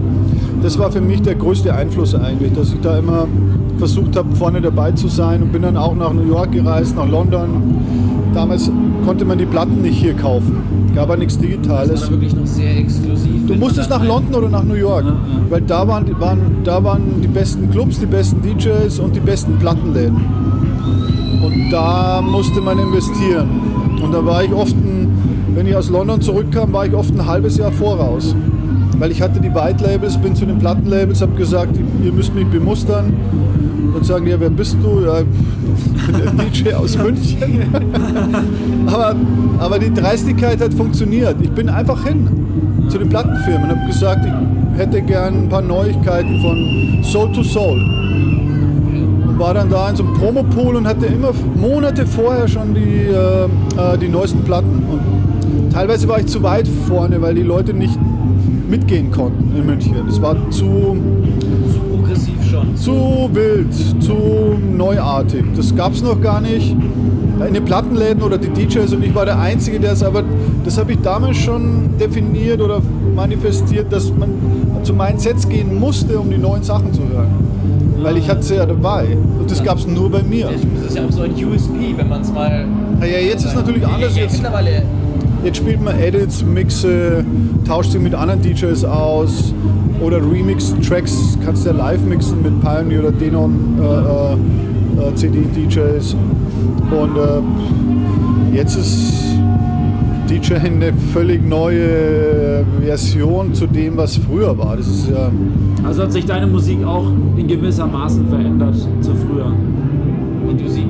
Das 0.62 0.78
war 0.78 0.92
für 0.92 1.02
mich 1.02 1.22
der 1.22 1.36
größte 1.36 1.74
Einfluss 1.74 2.14
eigentlich, 2.16 2.54
dass 2.54 2.74
ich 2.74 2.80
da 2.82 2.98
immer 2.98 3.28
versucht 3.78 4.16
habe, 4.18 4.36
vorne 4.36 4.60
dabei 4.62 4.92
zu 4.92 5.08
sein 5.08 5.42
und 5.44 5.52
bin 5.54 5.62
dann 5.62 5.78
auch 5.78 5.96
nach 5.96 6.12
New 6.14 6.28
York 6.28 6.52
gereist, 6.52 6.96
nach 6.96 7.08
London. 7.08 7.50
Damals 8.34 8.70
konnte 9.06 9.24
man 9.26 9.38
die 9.38 9.46
Platten 9.46 9.82
nicht 9.82 9.98
hier 10.00 10.14
kaufen. 10.14 10.58
Gab 10.94 11.10
ja 11.10 11.16
nichts 11.16 11.38
Das 11.38 11.46
Digitales. 11.46 12.04
war 12.04 12.12
wirklich 12.12 12.36
noch 12.36 12.46
sehr 12.46 12.78
exklusiv. 12.78 13.48
Du 13.48 13.56
musstest 13.56 13.90
nach 13.90 14.04
London 14.04 14.36
oder 14.36 14.50
nach 14.50 14.64
New 14.64 14.74
York, 14.76 15.06
weil 15.50 15.62
da 15.62 15.88
waren, 15.88 16.06
die- 16.06 16.20
waren, 16.20 16.40
da 16.64 16.84
waren 16.84 17.22
die 17.24 17.28
besten 17.28 17.70
Clubs, 17.72 18.00
die 18.00 18.06
besten 18.06 18.42
DJs 18.42 19.00
und 19.00 19.16
die 19.16 19.20
besten 19.22 19.54
Plattenläden. 19.60 20.18
Und 21.44 21.70
da 21.72 22.22
musste 22.22 22.60
man 22.60 22.78
investieren. 22.80 23.48
Und 24.04 24.14
da 24.14 24.26
war 24.26 24.44
ich 24.44 24.54
oft, 24.54 24.76
ein, 24.76 24.99
wenn 25.60 25.68
ich 25.68 25.76
aus 25.76 25.90
London 25.90 26.22
zurückkam, 26.22 26.72
war 26.72 26.86
ich 26.86 26.94
oft 26.94 27.14
ein 27.14 27.26
halbes 27.26 27.58
Jahr 27.58 27.74
voraus. 27.74 28.34
weil 28.98 29.12
ich 29.12 29.22
hatte 29.22 29.42
die 29.42 29.54
White 29.54 29.84
Labels, 29.84 30.18
bin 30.18 30.34
zu 30.34 30.46
den 30.46 30.58
Plattenlabels, 30.58 31.22
habe 31.22 31.34
gesagt, 31.34 31.78
ihr 32.02 32.14
müsst 32.14 32.34
mich 32.34 32.48
bemustern. 32.48 33.14
Dann 33.94 34.04
sagen 34.06 34.26
ja, 34.28 34.40
wer 34.40 34.50
bist 34.50 34.78
du? 34.82 35.02
Ja, 35.02 35.20
ich 35.20 36.06
bin 36.06 36.16
der 36.18 36.46
DJ 36.46 36.74
aus 36.76 36.98
München. 36.98 37.64
aber, 38.86 39.16
aber 39.60 39.80
die 39.80 39.94
Dreistigkeit 39.94 40.62
hat 40.62 40.74
funktioniert. 40.74 41.36
Ich 41.42 41.52
bin 41.52 41.68
einfach 41.68 42.06
hin 42.06 42.30
zu 42.88 42.98
den 42.98 43.10
Plattenfirmen 43.10 43.70
und 43.70 43.78
habe 43.78 43.88
gesagt, 43.88 44.26
ich 44.26 44.80
hätte 44.80 45.02
gern 45.02 45.44
ein 45.44 45.50
paar 45.50 45.62
Neuigkeiten 45.62 46.40
von 46.42 47.04
Soul 47.04 47.34
to 47.34 47.44
Soul. 47.44 47.82
Und 49.28 49.38
war 49.38 49.54
dann 49.54 49.70
da 49.70 49.90
in 49.90 49.98
so 49.98 50.04
einem 50.04 50.14
Promopool 50.14 50.78
und 50.78 50.88
hatte 50.88 51.08
immer 51.08 51.34
Monate 51.56 52.06
vorher 52.06 52.48
schon 52.48 52.74
die, 52.74 53.08
äh, 53.08 53.44
äh, 53.44 53.98
die 53.98 54.08
neuesten 54.08 54.42
Platten. 54.44 54.84
Und 54.90 55.19
teilweise 55.72 56.08
war 56.08 56.20
ich 56.20 56.28
zu 56.28 56.42
weit 56.44 56.68
vorne, 56.88 57.22
weil 57.22 57.36
die 57.36 57.44
Leute 57.44 57.74
nicht 57.74 57.98
mitgehen 58.70 59.12
konnten 59.12 59.56
in 59.56 59.66
München. 59.66 59.96
Es 60.08 60.22
war 60.22 60.36
zu, 60.52 60.96
Zu 61.72 61.80
progressiv 61.90 62.36
schon. 62.50 62.76
zu 62.76 63.30
wild, 63.34 63.74
zu 64.04 64.14
neuartig. 64.78 65.44
Das 65.56 65.76
gab 65.76 65.94
es 65.94 66.04
noch 66.04 66.20
gar 66.22 66.42
nicht. 66.42 66.76
In 67.48 67.54
den 67.54 67.64
Plattenläden 67.64 68.22
oder 68.22 68.38
die 68.38 68.50
DJs 68.50 68.94
und 68.94 69.04
ich 69.04 69.16
war 69.16 69.26
der 69.26 69.40
Einzige, 69.40 69.80
der 69.80 69.94
es 69.94 70.04
aber, 70.04 70.24
das 70.66 70.78
habe 70.78 70.92
ich 70.92 71.00
damals 71.00 71.38
schon 71.38 71.98
definiert 71.98 72.60
oder 72.62 72.82
manifestiert, 73.16 73.92
dass 73.94 74.12
man 74.14 74.30
zu 74.84 74.94
meinen 74.94 75.20
Sets 75.20 75.48
gehen 75.48 75.80
musste, 75.80 76.20
um 76.20 76.30
die 76.30 76.38
neuen 76.38 76.64
Sachen 76.64 76.94
zu 76.94 77.02
hören. 77.02 77.28
Weil 78.02 78.18
ich 78.18 78.30
hatte 78.30 78.44
sie 78.44 78.56
ja 78.56 78.66
dabei 78.66 79.18
und 79.40 79.50
das 79.50 79.64
gab 79.64 79.78
es 79.78 79.88
nur 79.88 80.10
bei 80.12 80.22
mir. 80.22 80.50
Das 80.82 80.92
ist 80.92 80.98
ja 80.98 81.06
auch 81.06 81.12
so 81.12 81.22
ein 81.22 81.32
USP, 81.32 81.94
wenn 81.96 82.10
man 82.10 82.22
es 82.22 82.32
mal. 82.32 82.66
Ja, 83.02 83.06
jetzt 83.08 83.46
ist 83.46 83.56
natürlich 83.56 83.86
anders. 83.88 84.16
Jetzt, 84.18 84.34
Mittlerweile 84.34 84.84
jetzt 85.44 85.58
spielt 85.58 85.82
man 85.82 86.00
Edits, 86.00 86.44
Mixe, 86.44 87.24
tauscht 87.66 87.92
sie 87.92 88.00
mit 88.00 88.14
anderen 88.14 88.42
DJs 88.42 88.84
aus 88.86 89.54
oder 90.02 90.18
Remix-Tracks 90.18 91.38
kannst 91.44 91.66
du 91.66 91.70
ja 91.70 91.76
live 91.76 92.02
mixen 92.04 92.42
mit 92.42 92.62
Pioneer 92.62 93.00
oder 93.00 93.12
Denon 93.12 93.80
äh, 93.80 95.06
äh, 95.06 95.10
äh, 95.10 95.16
CD-DJs. 95.16 96.16
Und 96.92 97.18
äh, 97.18 98.56
jetzt 98.56 98.76
ist 98.76 99.24
DJ 100.30 100.56
eine 100.56 100.94
völlig 101.14 101.48
neue 101.48 102.66
Version 102.82 103.54
zu 103.54 103.68
dem, 103.68 103.98
was 103.98 104.18
früher 104.18 104.58
war. 104.58 104.78
Das 104.78 104.88
ist 104.88 105.10
ja. 105.10 105.32
Also 105.84 106.04
hat 106.04 106.14
sich 106.14 106.26
deine 106.26 106.48
Musik 106.48 106.84
auch 106.86 107.06
in 107.36 107.48
gewisser 107.48 107.88
Maßen 107.88 108.28
verändert 108.28 108.76
zu 109.02 109.12
früher. 109.16 109.52
wie 110.48 110.64
du 110.64 110.70
sie. 110.70 110.86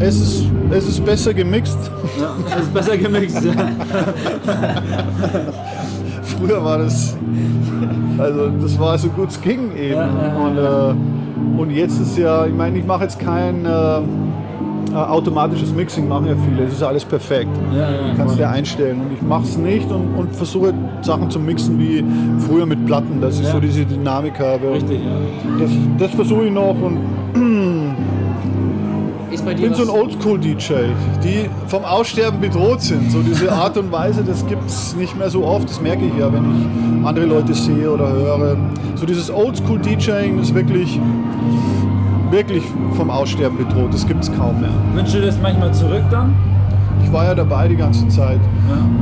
Es 0.00 0.18
ist, 0.18 0.44
es 0.70 0.88
ist 0.88 1.04
besser 1.04 1.34
gemixt. 1.34 1.78
Ja, 2.18 2.34
das 2.48 2.62
ist 2.62 2.74
besser 2.74 2.96
gemixt. 2.96 3.44
Ja. 3.44 3.52
Früher 6.22 6.64
war 6.64 6.78
das, 6.78 7.16
also 8.18 8.48
das 8.62 8.78
war 8.78 8.96
so 8.98 9.08
gut 9.08 9.28
es 9.28 9.40
ging 9.40 9.76
eben. 9.76 9.92
Ja, 9.94 10.06
ja, 10.08 10.36
und, 10.36 10.56
äh, 10.58 11.60
und 11.60 11.70
jetzt 11.70 12.00
ist 12.00 12.16
ja, 12.16 12.46
ich 12.46 12.54
meine, 12.54 12.78
ich 12.78 12.86
mache 12.86 13.02
jetzt 13.04 13.18
kein 13.18 13.66
äh, 13.66 13.68
äh, 13.68 14.94
automatisches 14.94 15.72
Mixing, 15.74 16.08
machen 16.08 16.26
ja 16.28 16.34
viele. 16.48 16.64
Es 16.66 16.72
ist 16.72 16.82
alles 16.82 17.04
perfekt. 17.04 17.50
Ja, 17.72 17.90
ja, 17.90 18.14
Kannst 18.16 18.38
du 18.38 18.48
einstellen. 18.48 19.00
Und 19.02 19.12
ich 19.12 19.20
mache 19.22 19.42
es 19.44 19.58
nicht 19.58 19.90
und, 19.90 20.14
und 20.16 20.34
versuche 20.34 20.72
Sachen 21.02 21.30
zu 21.30 21.38
mixen 21.38 21.78
wie 21.78 22.02
früher 22.48 22.64
mit 22.64 22.86
Platten, 22.86 23.20
dass 23.20 23.38
ich 23.38 23.46
Ja. 23.46 23.52
so 23.52 23.60
diese 23.60 23.84
Dynamik 23.84 24.38
habe. 24.40 24.72
Richtig, 24.72 25.00
ja. 25.00 25.58
Das, 25.58 25.70
das 25.98 26.10
versuche 26.12 26.46
ich 26.46 26.52
noch 26.52 26.74
und 26.80 26.98
Ist 29.40 29.46
bei 29.46 29.52
ich 29.52 29.56
dir 29.56 29.68
bin 29.68 29.74
so 29.74 29.82
ein 29.84 29.88
Oldschool-DJ, 29.88 30.74
die 31.24 31.48
vom 31.66 31.82
Aussterben 31.82 32.40
bedroht 32.40 32.82
sind. 32.82 33.10
So 33.10 33.22
diese 33.22 33.50
Art 33.50 33.78
und 33.78 33.90
Weise, 33.90 34.22
das 34.22 34.46
gibt 34.46 34.68
es 34.68 34.94
nicht 34.94 35.16
mehr 35.16 35.30
so 35.30 35.46
oft. 35.46 35.66
Das 35.66 35.80
merke 35.80 36.04
ich 36.04 36.12
ja, 36.18 36.30
wenn 36.30 36.44
ich 36.44 37.06
andere 37.06 37.24
Leute 37.24 37.54
sehe 37.54 37.90
oder 37.90 38.12
höre. 38.12 38.58
So 38.96 39.06
dieses 39.06 39.30
Oldschool-DJing 39.30 40.38
ist 40.38 40.54
wirklich, 40.54 41.00
wirklich 42.30 42.64
vom 42.98 43.08
Aussterben 43.08 43.56
bedroht. 43.56 43.94
Das 43.94 44.06
gibt 44.06 44.22
es 44.22 44.30
kaum 44.30 44.60
mehr. 44.60 44.68
Wünschst 44.92 45.14
du 45.14 45.22
das 45.22 45.40
manchmal 45.40 45.72
zurück 45.72 46.02
dann? 46.10 46.34
Ich 47.02 47.10
war 47.10 47.24
ja 47.24 47.34
dabei 47.34 47.66
die 47.66 47.76
ganze 47.76 48.06
Zeit 48.08 48.40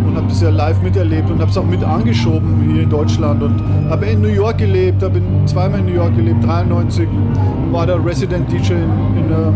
und 0.06 0.16
habe 0.16 0.28
das 0.28 0.40
ja 0.40 0.50
live 0.50 0.80
miterlebt 0.82 1.28
und 1.32 1.40
habe 1.40 1.50
es 1.50 1.58
auch 1.58 1.66
mit 1.66 1.82
angeschoben 1.82 2.70
hier 2.72 2.84
in 2.84 2.90
Deutschland 2.90 3.42
und 3.42 3.60
habe 3.90 4.06
in 4.06 4.22
New 4.22 4.28
York 4.28 4.58
gelebt, 4.58 5.02
habe 5.02 5.20
zweimal 5.46 5.80
in 5.80 5.86
New 5.86 5.94
York 5.94 6.14
gelebt, 6.14 6.44
93 6.44 7.08
und 7.08 7.72
war 7.72 7.86
da 7.88 7.96
Resident 7.96 8.50
DJ 8.52 8.74
in, 8.74 9.16
in 9.16 9.32
einer 9.32 9.52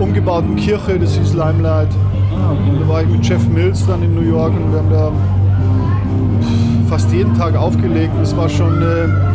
umgebauten 0.00 0.56
Kirche, 0.56 0.98
das 0.98 1.16
hieß 1.16 1.34
Limelight. 1.34 1.88
Ah, 2.34 2.52
okay. 2.52 2.78
Da 2.80 2.88
war 2.88 3.02
ich 3.02 3.08
mit 3.08 3.26
Jeff 3.26 3.46
Mills 3.48 3.86
dann 3.86 4.02
in 4.02 4.14
New 4.14 4.22
York 4.22 4.52
und 4.52 4.72
wir 4.72 4.78
haben 4.78 4.90
da 4.90 5.12
fast 6.88 7.12
jeden 7.12 7.34
Tag 7.36 7.56
aufgelegt. 7.56 8.12
Das 8.20 8.36
war 8.36 8.48
schon 8.48 8.76
eine, 8.76 9.32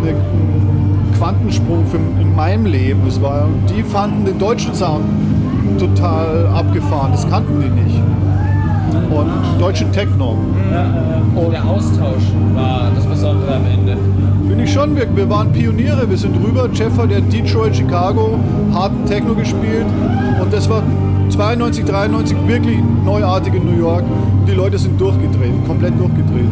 eine, 0.00 0.10
ein 0.10 1.12
Quantensprung 1.18 1.86
für, 1.86 1.96
in 1.96 2.34
meinem 2.34 2.66
Leben. 2.66 3.00
Das 3.06 3.20
war, 3.20 3.44
und 3.44 3.68
die 3.68 3.82
fanden 3.82 4.24
den 4.24 4.38
deutschen 4.38 4.74
Sound 4.74 5.04
total 5.78 6.46
abgefahren. 6.48 7.12
Das 7.12 7.28
kannten 7.28 7.60
die 7.60 7.68
nicht. 7.68 8.00
Und 9.10 9.60
deutschen 9.60 9.90
Techno. 9.92 10.36
Und 11.34 11.52
der 11.52 11.64
Austausch 11.64 12.22
war 12.54 12.90
das 12.94 13.06
Besondere 13.06 13.56
am 13.56 13.66
Ende. 13.66 13.96
Finde 14.48 14.64
ich 14.64 14.72
schon, 14.72 14.96
wir, 14.96 15.06
wir 15.14 15.28
waren 15.28 15.52
Pioniere, 15.52 16.08
wir 16.08 16.16
sind 16.16 16.34
rüber. 16.44 16.68
Jeff 16.72 16.96
hat 16.98 17.10
ja 17.10 17.20
Detroit, 17.20 17.76
Chicago, 17.76 18.38
harten 18.72 19.04
Techno 19.06 19.34
gespielt 19.34 19.86
und 20.40 20.52
das 20.52 20.68
war 20.68 20.82
92, 21.28 21.84
93 21.84 22.36
wirklich 22.46 22.78
neuartig 23.04 23.54
in 23.54 23.64
New 23.66 23.78
York. 23.78 24.02
Die 24.46 24.52
Leute 24.52 24.78
sind 24.78 24.98
durchgedreht, 25.00 25.52
komplett 25.66 25.92
durchgedreht. 26.00 26.48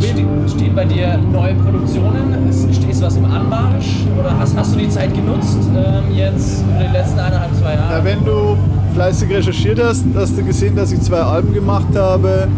Ste- 0.00 0.26
Stehen 0.48 0.74
bei 0.74 0.84
dir 0.86 1.18
neue 1.30 1.54
Produktionen? 1.54 2.48
Ist, 2.48 2.64
ist 2.88 3.02
was 3.02 3.16
im 3.16 3.24
Anmarsch? 3.26 4.04
Oder 4.18 4.36
hast, 4.38 4.56
hast 4.56 4.74
du 4.74 4.78
die 4.78 4.88
Zeit 4.88 5.14
genutzt, 5.14 5.58
ähm, 5.76 6.16
jetzt 6.16 6.62
in 6.62 6.78
den 6.84 6.92
letzten 6.92 7.18
eineinhalb, 7.20 7.54
zwei 7.54 7.74
Ja, 7.74 7.90
Jahren? 7.90 8.04
wenn 8.04 8.24
du 8.24 8.56
fleißig 8.94 9.30
recherchiert 9.30 9.82
hast, 9.82 10.04
hast 10.14 10.36
du 10.38 10.44
gesehen, 10.44 10.76
dass 10.76 10.92
ich 10.92 11.00
zwei 11.00 11.20
Alben 11.20 11.52
gemacht 11.52 11.96
habe. 11.96 12.48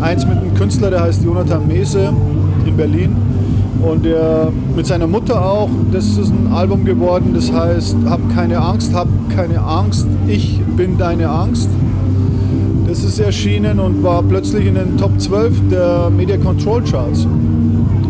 Eins 0.00 0.26
mit 0.26 0.38
einem 0.38 0.54
Künstler, 0.54 0.90
der 0.90 1.02
heißt 1.02 1.24
Jonathan 1.24 1.66
Mese 1.66 2.12
in 2.64 2.76
Berlin. 2.76 3.16
Und 3.82 4.04
der 4.04 4.48
mit 4.76 4.86
seiner 4.86 5.06
Mutter 5.06 5.44
auch. 5.44 5.70
Das 5.92 6.04
ist 6.18 6.30
ein 6.30 6.52
Album 6.52 6.84
geworden, 6.84 7.32
das 7.34 7.50
heißt 7.52 7.96
Hab 8.06 8.20
keine 8.34 8.60
Angst, 8.60 8.94
hab 8.94 9.08
keine 9.34 9.62
Angst, 9.62 10.06
ich 10.28 10.60
bin 10.76 10.98
deine 10.98 11.28
Angst. 11.28 11.68
Das 12.86 13.04
ist 13.04 13.18
erschienen 13.20 13.78
und 13.78 14.02
war 14.02 14.22
plötzlich 14.22 14.66
in 14.66 14.74
den 14.74 14.98
Top 14.98 15.18
12 15.20 15.68
der 15.70 16.10
Media 16.10 16.36
Control 16.36 16.82
Charts. 16.82 17.26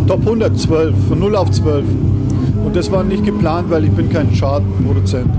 Top 0.07 0.21
112, 0.21 0.95
von 1.09 1.19
0 1.19 1.37
auf 1.37 1.51
12. 1.51 1.85
Und 2.65 2.77
das 2.77 2.91
war 2.91 3.05
nicht 3.05 3.25
geplant, 3.25 3.71
weil 3.71 3.85
ich 3.85 3.91
bin 3.91 4.09
kein 4.09 4.33
Chartproduzent. 4.33 5.31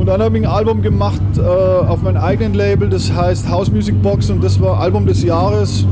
Und 0.00 0.06
dann 0.06 0.22
habe 0.22 0.38
ich 0.38 0.46
ein 0.46 0.50
Album 0.50 0.80
gemacht 0.80 1.20
äh, 1.36 1.42
auf 1.42 2.00
meinem 2.00 2.16
eigenen 2.16 2.54
Label, 2.54 2.88
das 2.88 3.12
heißt 3.12 3.50
House 3.50 3.70
Music 3.70 4.00
Box 4.00 4.30
und 4.30 4.42
das 4.42 4.58
war 4.58 4.80
Album 4.80 5.04
des 5.04 5.22
Jahres 5.22 5.84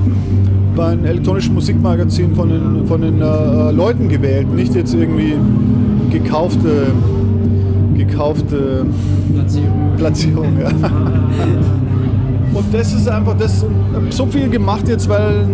bei 0.74 0.86
einem 0.86 1.04
elektronischen 1.04 1.52
Musikmagazin 1.52 2.34
von 2.34 2.48
den, 2.48 2.86
von 2.86 3.02
den 3.02 3.20
äh, 3.20 3.70
Leuten 3.70 4.08
gewählt, 4.08 4.50
nicht 4.50 4.74
jetzt 4.74 4.94
irgendwie 4.94 5.34
gekaufte, 6.10 6.86
gekaufte 7.98 8.86
Platzierung. 9.34 9.92
Platzierung. 9.98 10.58
Ja. 10.58 10.68
Und 12.54 12.72
das 12.72 12.94
ist 12.94 13.08
einfach, 13.10 13.36
das 13.36 13.66
so 14.08 14.24
viel 14.24 14.48
gemacht 14.48 14.88
jetzt, 14.88 15.06
weil 15.10 15.46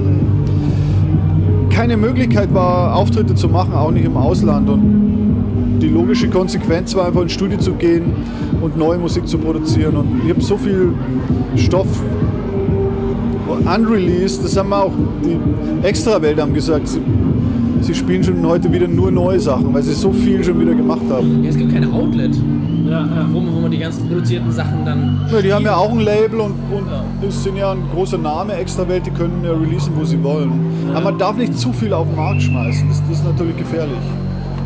keine 1.71 1.97
Möglichkeit 1.97 2.55
war, 2.55 2.95
Auftritte 2.95 3.35
zu 3.35 3.49
machen, 3.49 3.75
auch 3.75 3.91
nicht 3.91 4.05
im 4.05 4.17
Ausland. 4.17 4.71
Und 4.71 5.24
die 5.81 5.89
logische 5.89 6.29
Konsequenz 6.29 6.95
war 6.95 7.07
einfach 7.07 7.23
ins 7.23 7.33
Studio 7.33 7.59
zu 7.59 7.73
gehen 7.75 8.13
und 8.61 8.77
neue 8.77 8.99
Musik 8.99 9.27
zu 9.27 9.39
produzieren. 9.39 9.97
Und 9.97 10.23
ich 10.25 10.31
habe 10.31 10.41
so 10.41 10.57
viel 10.57 10.93
Stoff 11.57 11.89
unreleased, 13.67 14.45
das 14.45 14.57
haben 14.57 14.71
wir 14.71 14.83
auch 14.85 14.93
die 15.25 15.87
Extrawelt 15.87 16.41
haben 16.41 16.55
gesagt, 16.55 16.89
sie, 16.89 17.01
sie 17.81 17.95
spielen 17.95 18.23
schon 18.23 18.45
heute 18.47 18.73
wieder 18.73 18.89
nur 18.89 19.11
neue 19.11 19.39
Sachen, 19.41 19.73
weil 19.73 19.83
sie 19.83 19.93
so 19.95 20.13
viel 20.13 20.43
schon 20.43 20.61
wieder 20.61 20.75
gemacht 20.75 21.03
haben. 21.11 21.43
Ja, 21.43 21.51
es 21.51 21.57
gibt 21.57 21.73
kein 21.73 21.91
Outlet, 21.93 22.35
Ja, 22.89 23.27
wo, 23.33 23.39
wo 23.41 23.61
man 23.61 23.71
die 23.71 23.79
ganzen 23.79 24.09
produzierten 24.09 24.51
Sachen 24.51 24.85
dann. 24.85 25.21
Ja, 25.33 25.41
die 25.43 25.53
haben 25.53 25.65
ja 25.65 25.77
auch 25.77 25.91
ein 25.93 26.01
Label 26.01 26.41
und, 26.41 26.53
und 26.73 26.87
Ja. 26.91 27.05
das 27.23 27.43
sind 27.43 27.57
ja 27.57 27.73
ein 27.73 27.79
großer 27.95 28.19
Name, 28.19 28.55
Extrawelt, 28.55 29.07
die 29.07 29.11
können 29.11 29.43
ja 29.45 29.53
releasen, 29.53 29.93
wo 29.97 30.05
sie 30.05 30.23
wollen. 30.23 30.53
Aber 30.93 31.01
man 31.11 31.19
darf 31.19 31.37
nicht 31.37 31.57
zu 31.59 31.73
viel 31.73 31.93
auf 31.93 32.07
den 32.07 32.17
Markt 32.17 32.43
schmeißen, 32.43 32.89
das, 32.89 33.03
das 33.09 33.19
ist 33.19 33.25
natürlich 33.25 33.57
gefährlich. 33.57 33.99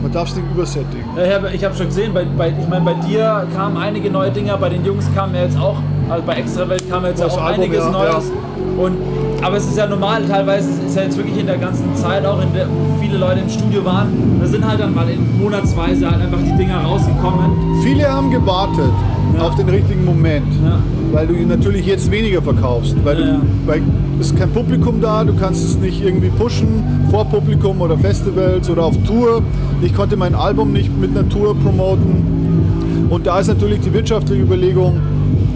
Man 0.03 0.13
darf 0.13 0.29
es 0.29 0.37
nicht 0.37 0.47
übersättigen. 0.55 1.05
Ja, 1.17 1.25
Ich 1.25 1.35
habe 1.35 1.51
ich 1.55 1.65
hab 1.65 1.77
schon 1.77 1.87
gesehen, 1.87 2.13
bei, 2.15 2.25
bei, 2.25 2.49
ich 2.51 2.69
meine, 2.69 2.85
bei 2.85 2.95
dir 3.07 3.47
kamen 3.55 3.77
einige 3.77 4.11
neue 4.11 4.31
Dinger, 4.31 4.57
bei 4.57 4.69
den 4.69 4.85
Jungs 4.85 5.05
kamen 5.15 5.35
ja 5.35 5.43
jetzt 5.43 5.59
auch 5.59 5.77
Also 6.09 6.23
bei 6.25 6.35
Extrawelt 6.35 6.89
kam 6.89 7.05
jetzt 7.05 7.21
Das 7.21 7.35
auch 7.37 7.43
Album, 7.43 7.63
einiges 7.65 7.85
ja, 7.85 7.91
Neues. 7.91 8.33
Und, 8.79 8.97
aber 9.43 9.57
es 9.57 9.67
ist 9.67 9.77
ja 9.77 9.87
normal, 9.87 10.23
teilweise 10.27 10.71
ist 10.87 10.95
ja 10.97 11.03
jetzt 11.03 11.17
wirklich 11.17 11.37
in 11.39 11.47
der 11.47 11.59
ganzen 11.59 11.95
Zeit, 11.97 12.25
auch 12.25 12.41
in 12.41 12.53
der 12.55 12.67
viele 13.01 13.19
Leute 13.19 13.41
im 13.41 13.49
Studio 13.51 13.85
waren, 13.85 14.39
da 14.41 14.47
sind 14.47 14.65
halt 14.67 14.81
dann 14.81 14.95
mal 14.95 15.09
in 15.11 15.41
monatsweise 15.43 16.09
halt 16.11 16.23
einfach 16.23 16.39
die 16.39 16.57
Dinger 16.57 16.79
rausgekommen. 16.85 17.83
Viele 17.83 18.09
haben 18.09 18.31
gewartet 18.31 18.93
Ja. 19.37 19.43
auf 19.47 19.57
den 19.57 19.69
richtigen 19.69 20.05
Moment, 20.05 20.47
Ja. 20.65 20.79
weil 21.13 21.27
du 21.27 21.35
natürlich 21.35 21.87
jetzt 21.87 22.09
weniger 22.11 22.41
verkaufst, 22.41 22.95
weil, 23.05 23.19
Ja, 23.19 23.27
du, 23.27 23.33
ja. 23.33 23.41
weil 23.67 23.83
ist 24.21 24.37
kein 24.37 24.51
Publikum 24.51 25.01
da, 25.01 25.25
du 25.25 25.35
kannst 25.35 25.65
es 25.65 25.79
nicht 25.79 26.03
irgendwie 26.03 26.29
pushen 26.29 26.83
vor 27.11 27.25
Publikum 27.25 27.81
oder 27.81 27.97
Festivals 27.97 28.69
oder 28.69 28.85
auf 28.85 28.97
Tour. 29.05 29.43
Ich 29.83 29.95
konnte 29.95 30.17
mein 30.17 30.35
Album 30.35 30.73
nicht 30.73 30.91
mit 30.99 31.11
einer 31.11 31.29
Tour 31.29 31.57
promoten 31.57 33.07
und 33.11 33.27
da 33.27 33.39
ist 33.39 33.49
natürlich 33.49 33.81
die 33.81 33.93
wirtschaftliche 33.93 34.43
Überlegung, 34.43 35.01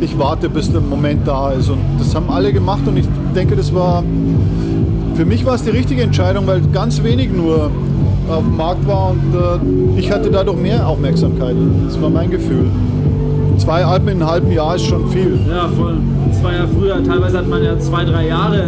ich 0.01 0.19
warte, 0.19 0.49
bis 0.49 0.71
der 0.71 0.81
Moment 0.81 1.27
da 1.27 1.53
ist 1.53 1.69
und 1.69 1.79
das 1.99 2.15
haben 2.15 2.31
alle 2.31 2.53
gemacht 2.53 2.83
und 2.87 2.97
ich 2.97 3.07
denke, 3.35 3.57
das 3.57 3.75
war 3.75 4.03
für 5.15 5.27
mich 5.27 5.45
war 5.45 5.55
es 5.55 5.63
die 5.63 5.71
richtige 5.71 6.03
Entscheidung, 6.03 6.47
weil 6.47 6.61
ganz 6.73 7.03
wenig 7.03 7.31
nur 7.31 7.71
auf 8.29 8.43
dem 8.43 8.57
Markt 8.57 8.87
war 8.87 9.11
und 9.11 9.35
äh, 9.35 9.99
ich 9.99 10.11
hatte 10.11 10.31
dadurch 10.31 10.57
mehr 10.57 10.87
Aufmerksamkeit. 10.87 11.55
Das 11.85 12.01
war 12.01 12.09
mein 12.09 12.31
Gefühl. 12.31 12.67
Zwei 13.59 13.85
Alben 13.85 14.09
in 14.09 14.23
einem 14.23 14.31
halben 14.31 14.53
Jahr 14.53 14.77
ist 14.77 14.87
schon 14.87 15.09
viel. 15.11 15.39
Ja, 15.49 15.69
voll. 15.69 15.97
Das 16.43 16.51
war 16.51 16.59
ja 16.59 16.67
früher, 16.67 17.05
teilweise 17.05 17.39
hat 17.39 17.49
man 17.49 17.63
ja 17.63 17.79
zwei, 17.79 18.05
drei 18.05 18.27
Jahre. 18.27 18.65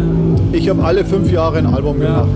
Ich 0.53 0.69
habe 0.69 0.81
alle 0.81 1.03
fünf 1.03 1.29
Jahre 1.29 1.57
ein 1.57 1.65
Album 1.65 2.01
Ja, 2.01 2.21
gemacht, 2.21 2.27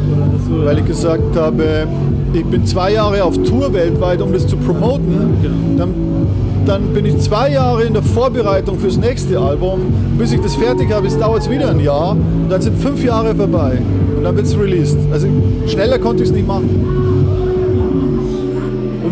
so, 0.45 0.65
weil 0.65 0.75
ja. 0.75 0.81
ich 0.81 0.85
gesagt 0.85 1.33
habe, 1.37 1.87
ich 2.33 2.43
bin 2.43 2.65
zwei 2.65 2.91
Jahre 2.91 3.23
auf 3.23 3.37
Tour 3.43 3.71
weltweit, 3.71 4.21
um 4.21 4.33
das 4.33 4.45
zu 4.47 4.57
promoten. 4.57 5.37
Genau. 5.41 5.77
Dann, 5.77 5.93
dann 6.65 6.93
bin 6.93 7.05
ich 7.05 7.17
zwei 7.19 7.51
Jahre 7.51 7.83
in 7.83 7.93
der 7.93 8.03
Vorbereitung 8.03 8.79
fürs 8.79 8.97
nächste 8.97 9.39
Album. 9.39 9.79
Bis 10.17 10.33
ich 10.33 10.41
das 10.41 10.55
fertig 10.57 10.91
habe, 10.91 11.07
dauert 11.07 11.43
es 11.43 11.49
wieder 11.49 11.69
ein 11.69 11.79
Jahr. 11.79 12.11
Und 12.11 12.49
dann 12.49 12.61
sind 12.61 12.77
fünf 12.77 13.01
Jahre 13.01 13.33
vorbei. 13.33 13.77
Und 14.17 14.25
dann 14.25 14.35
wird 14.35 14.45
es 14.45 14.59
released. 14.59 14.97
Also 15.09 15.27
schneller 15.67 15.99
konnte 15.99 16.23
ich 16.23 16.29
es 16.29 16.35
nicht 16.35 16.47
machen. 16.47 16.69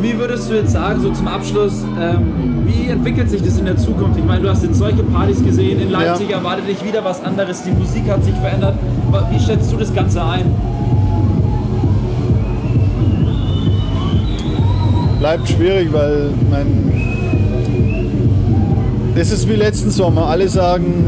Wie 0.09 0.17
würdest 0.17 0.49
du 0.49 0.53
jetzt 0.55 0.71
sagen, 0.71 1.01
so 1.01 1.11
zum 1.11 1.27
Abschluss, 1.27 1.83
ähm, 2.01 2.63
wie 2.65 2.87
entwickelt 2.87 3.29
sich 3.29 3.43
das 3.43 3.59
in 3.59 3.65
der 3.65 3.75
Zukunft? 3.75 4.17
Ich 4.17 4.23
meine, 4.23 4.41
du 4.41 4.49
hast 4.49 4.63
jetzt 4.63 4.77
solche 4.77 5.03
Partys 5.03 5.43
gesehen, 5.43 5.81
in 5.81 5.91
Leipzig 5.91 6.29
Ja. 6.29 6.37
erwartet 6.37 6.65
dich 6.65 6.81
wieder 6.85 7.03
was 7.03 7.21
anderes, 7.21 7.61
die 7.63 7.71
Musik 7.71 8.03
hat 8.09 8.23
sich 8.23 8.33
verändert. 8.35 8.75
Aber 9.09 9.27
Wie 9.29 9.37
schätzt 9.39 9.69
du 9.69 9.75
das 9.75 9.93
Ganze 9.93 10.23
ein? 10.23 10.45
bleibt 15.19 15.49
schwierig, 15.49 15.89
weil 15.91 16.29
mein. 16.49 16.67
Es 19.15 19.31
ist 19.33 19.49
wie 19.49 19.55
letzten 19.55 19.89
Sommer. 19.89 20.27
Alle 20.27 20.47
sagen, 20.47 21.03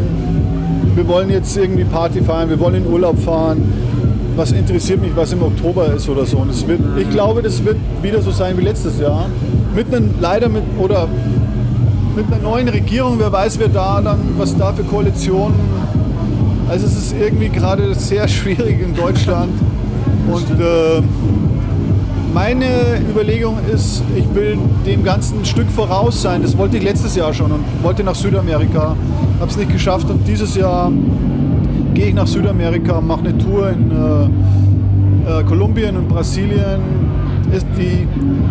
wir 0.95 1.07
wollen 1.07 1.29
jetzt 1.29 1.55
irgendwie 1.55 1.85
Party 1.85 2.21
feiern, 2.21 2.49
wir 2.49 2.59
wollen 2.59 2.75
in 2.83 2.87
Urlaub 2.87 3.17
fahren. 3.19 3.61
Was 4.39 4.53
interessiert 4.53 5.01
mich, 5.01 5.13
was 5.17 5.33
im 5.33 5.43
Oktober 5.43 5.93
ist 5.93 6.07
oder 6.07 6.25
so. 6.25 6.37
Und 6.37 6.49
es 6.49 6.65
wird, 6.65 6.79
ich 6.97 7.09
glaube, 7.09 7.41
das 7.41 7.61
wird 7.65 7.75
wieder 8.01 8.21
so 8.21 8.31
sein 8.31 8.57
wie 8.57 8.61
letztes 8.61 8.97
Jahr. 8.97 9.25
Mit 9.75 9.93
einem, 9.93 10.11
leider 10.21 10.47
mit, 10.47 10.63
oder 10.77 11.09
mit 12.15 12.25
einer 12.27 12.41
neuen 12.41 12.69
Regierung, 12.69 13.15
wer 13.19 13.33
weiß, 13.33 13.59
wer 13.59 13.67
da 13.67 13.99
dann, 13.99 14.17
was 14.37 14.55
da 14.55 14.71
für 14.71 14.83
Koalitionen. 14.85 15.59
Also 16.69 16.85
es 16.85 16.95
ist 16.95 17.15
irgendwie 17.19 17.49
gerade 17.49 17.93
sehr 17.95 18.25
schwierig 18.29 18.81
in 18.81 18.95
Deutschland. 18.95 19.51
Und 20.31 20.49
äh, 20.57 21.01
meine 22.33 23.01
Überlegung 23.09 23.57
ist, 23.69 24.03
ich 24.15 24.33
will 24.33 24.57
dem 24.85 25.03
Ganzen 25.03 25.39
ein 25.39 25.45
Stück 25.45 25.69
voraus 25.69 26.21
sein. 26.21 26.43
Das 26.43 26.57
wollte 26.57 26.77
ich 26.77 26.83
letztes 26.83 27.13
Jahr 27.17 27.33
schon 27.33 27.51
und 27.51 27.65
wollte 27.83 28.05
nach 28.05 28.15
Südamerika. 28.15 28.95
Habe 29.41 29.51
es 29.51 29.57
nicht 29.57 29.73
geschafft 29.73 30.09
und 30.09 30.25
dieses 30.25 30.55
Jahr 30.55 30.93
gehe 31.93 32.07
ich 32.07 32.13
nach 32.13 32.27
Südamerika, 32.27 33.01
mache 33.01 33.21
eine 33.21 33.37
Tour 33.37 33.69
in 33.69 33.91
äh, 33.91 35.39
äh, 35.39 35.43
Kolumbien 35.43 35.97
und 35.97 36.07
Brasilien. 36.07 36.81
Ist 37.51 37.65
die, 37.77 38.07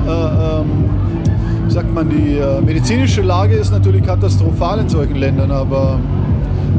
äh, 0.09 0.11
ähm, 0.11 1.71
sagt 1.71 1.95
man, 1.95 2.09
die 2.09 2.39
äh, 2.39 2.61
medizinische 2.61 3.23
Lage 3.23 3.55
ist 3.55 3.71
natürlich 3.71 4.03
katastrophal 4.03 4.81
in 4.81 4.89
solchen 4.89 5.17
Ländern, 5.17 5.53
aber 5.53 6.01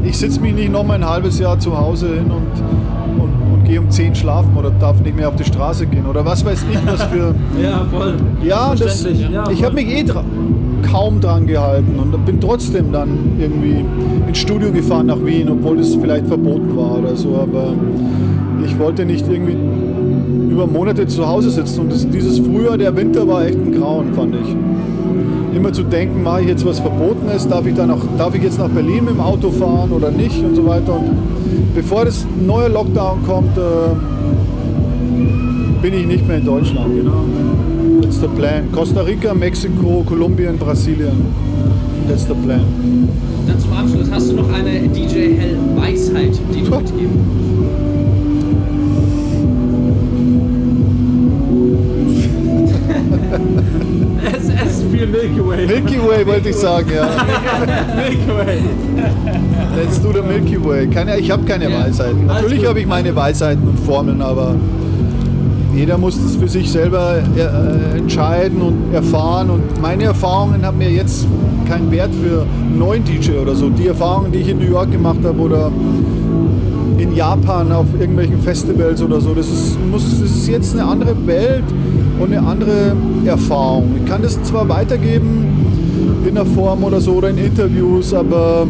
ich 0.04 0.18
sitze 0.18 0.40
mich 0.40 0.54
nicht 0.54 0.70
noch 0.70 0.84
mal 0.84 0.94
ein 0.94 1.08
halbes 1.08 1.38
Jahr 1.38 1.58
zu 1.58 1.76
Hause 1.78 2.08
hin 2.08 2.24
und, 2.30 3.22
und, 3.22 3.54
und 3.54 3.64
gehe 3.64 3.80
um 3.80 3.90
10 3.90 4.14
schlafen 4.14 4.54
oder 4.56 4.70
darf 4.70 5.00
nicht 5.00 5.16
mehr 5.16 5.28
auf 5.28 5.36
die 5.36 5.44
Straße 5.44 5.86
gehen 5.86 6.06
oder 6.06 6.24
was 6.24 6.44
weiß 6.44 6.64
ich 6.70 6.78
was 6.86 7.02
für. 7.04 7.34
Ja, 7.62 7.86
voll. 7.90 8.16
Ja, 8.42 8.74
das, 8.74 9.04
ja, 9.04 9.48
ich 9.50 9.58
voll. 9.58 9.66
habe 9.66 9.74
mich 9.76 9.88
eh 9.88 10.02
dra 10.02 10.22
kaum 10.82 11.20
dran 11.20 11.46
gehalten 11.46 11.98
und 11.98 12.24
bin 12.24 12.40
trotzdem 12.40 12.92
dann 12.92 13.08
irgendwie 13.38 13.84
ins 14.26 14.38
Studio 14.38 14.72
gefahren 14.72 15.06
nach 15.06 15.24
Wien, 15.24 15.48
obwohl 15.48 15.78
es 15.78 15.94
vielleicht 15.94 16.26
verboten 16.26 16.76
war 16.76 16.98
oder 16.98 17.16
so. 17.16 17.36
Aber 17.36 17.74
ich 18.64 18.78
wollte 18.78 19.04
nicht 19.04 19.26
irgendwie 19.28 19.56
über 20.50 20.66
Monate 20.66 21.06
zu 21.06 21.26
Hause 21.26 21.50
sitzen 21.50 21.80
und 21.80 21.92
das, 21.92 22.08
dieses 22.08 22.38
Frühjahr, 22.38 22.76
der 22.76 22.94
Winter 22.96 23.26
war 23.26 23.46
echt 23.46 23.58
ein 23.58 23.72
Grauen, 23.72 24.12
fand 24.14 24.34
ich. 24.34 25.56
Immer 25.56 25.72
zu 25.72 25.82
denken, 25.82 26.22
mache 26.22 26.42
ich 26.42 26.48
jetzt 26.48 26.64
was 26.64 26.80
Verbotenes, 26.80 27.48
darf 27.48 27.66
ich, 27.66 27.74
dann 27.74 27.90
auch, 27.90 28.00
darf 28.18 28.34
ich 28.34 28.42
jetzt 28.42 28.58
nach 28.58 28.68
Berlin 28.68 29.04
mit 29.04 29.14
dem 29.14 29.20
Auto 29.20 29.50
fahren 29.50 29.90
oder 29.90 30.10
nicht 30.10 30.42
und 30.44 30.54
so 30.54 30.66
weiter. 30.66 30.94
Und 30.94 31.10
bevor 31.74 32.04
das 32.04 32.26
neue 32.44 32.68
Lockdown 32.68 33.18
kommt, 33.26 33.56
äh, 33.56 33.60
bin 35.82 35.94
ich 35.94 36.06
nicht 36.06 36.28
mehr 36.28 36.38
in 36.38 36.44
Deutschland. 36.44 36.94
Genau. 36.94 37.24
That's 38.10 38.22
the 38.22 38.28
plan. 38.28 38.72
Costa 38.72 39.04
Rica, 39.04 39.32
Mexiko, 39.32 40.02
Kolumbien, 40.04 40.58
Brasilien. 40.58 41.32
That's 42.08 42.24
the 42.24 42.34
plan. 42.34 42.64
Dann 43.46 43.60
zum 43.60 43.72
Abschluss, 43.72 44.10
hast 44.10 44.30
du 44.32 44.34
noch 44.34 44.52
eine 44.52 44.80
DJ 44.88 45.36
Hell 45.38 45.56
Weisheit, 45.76 46.32
die 46.52 46.62
du 46.64 46.70
mitgeben? 46.76 47.40
Es, 54.24 54.48
es 54.48 54.78
ist 54.78 54.84
viel 54.90 55.06
Milky 55.06 55.46
Way. 55.46 55.66
Milky 55.66 55.98
Way 55.98 56.26
wollte 56.26 56.48
ich 56.50 56.56
sagen, 56.56 56.90
ja. 56.94 57.06
Milky 57.96 58.28
Way. 58.28 58.58
Let's 59.76 60.00
do 60.00 60.12
the 60.12 60.22
Milky 60.22 60.62
Way. 60.62 60.88
Keine, 60.88 61.18
ich 61.18 61.30
habe 61.30 61.44
keine 61.44 61.70
Ja. 61.70 61.84
Weisheiten. 61.84 62.26
Natürlich 62.26 62.66
habe 62.66 62.80
ich 62.80 62.86
meine 62.86 63.14
Weisheiten 63.14 63.66
und 63.68 63.78
Formeln, 63.80 64.20
aber 64.20 64.54
jeder 65.74 65.98
muss 65.98 66.20
das 66.20 66.36
für 66.36 66.48
sich 66.48 66.70
selber 66.70 67.18
äh, 67.36 67.98
entscheiden 67.98 68.60
und 68.60 68.92
erfahren. 68.92 69.50
Und 69.50 69.80
meine 69.80 70.04
Erfahrungen 70.04 70.64
haben 70.64 70.78
mir 70.78 70.90
jetzt 70.90 71.26
keinen 71.68 71.90
Wert 71.90 72.10
für 72.14 72.42
einen 72.42 72.78
neuen 72.78 73.04
DJ 73.04 73.32
oder 73.40 73.54
so. 73.54 73.70
Die 73.70 73.86
Erfahrungen, 73.86 74.32
die 74.32 74.38
ich 74.38 74.48
in 74.48 74.58
New 74.58 74.70
York 74.70 74.90
gemacht 74.90 75.20
habe 75.24 75.38
oder 75.38 75.70
in 76.98 77.14
Japan 77.14 77.72
auf 77.72 77.86
irgendwelchen 77.98 78.40
Festivals 78.40 79.02
oder 79.02 79.20
so. 79.20 79.34
Das 79.34 79.48
ist, 79.48 79.78
muss, 79.90 80.20
das 80.20 80.30
ist 80.30 80.48
jetzt 80.48 80.74
eine 80.74 80.84
andere 80.84 81.14
Welt 81.26 81.64
und 82.18 82.32
eine 82.32 82.46
andere 82.46 82.94
Erfahrung. 83.24 83.94
Ich 84.02 84.10
kann 84.10 84.22
das 84.22 84.42
zwar 84.42 84.68
weitergeben 84.68 85.46
in 86.26 86.34
der 86.34 86.46
Form 86.46 86.84
oder 86.84 87.00
so 87.00 87.12
oder 87.12 87.30
in 87.30 87.38
Interviews, 87.38 88.12
aber 88.12 88.66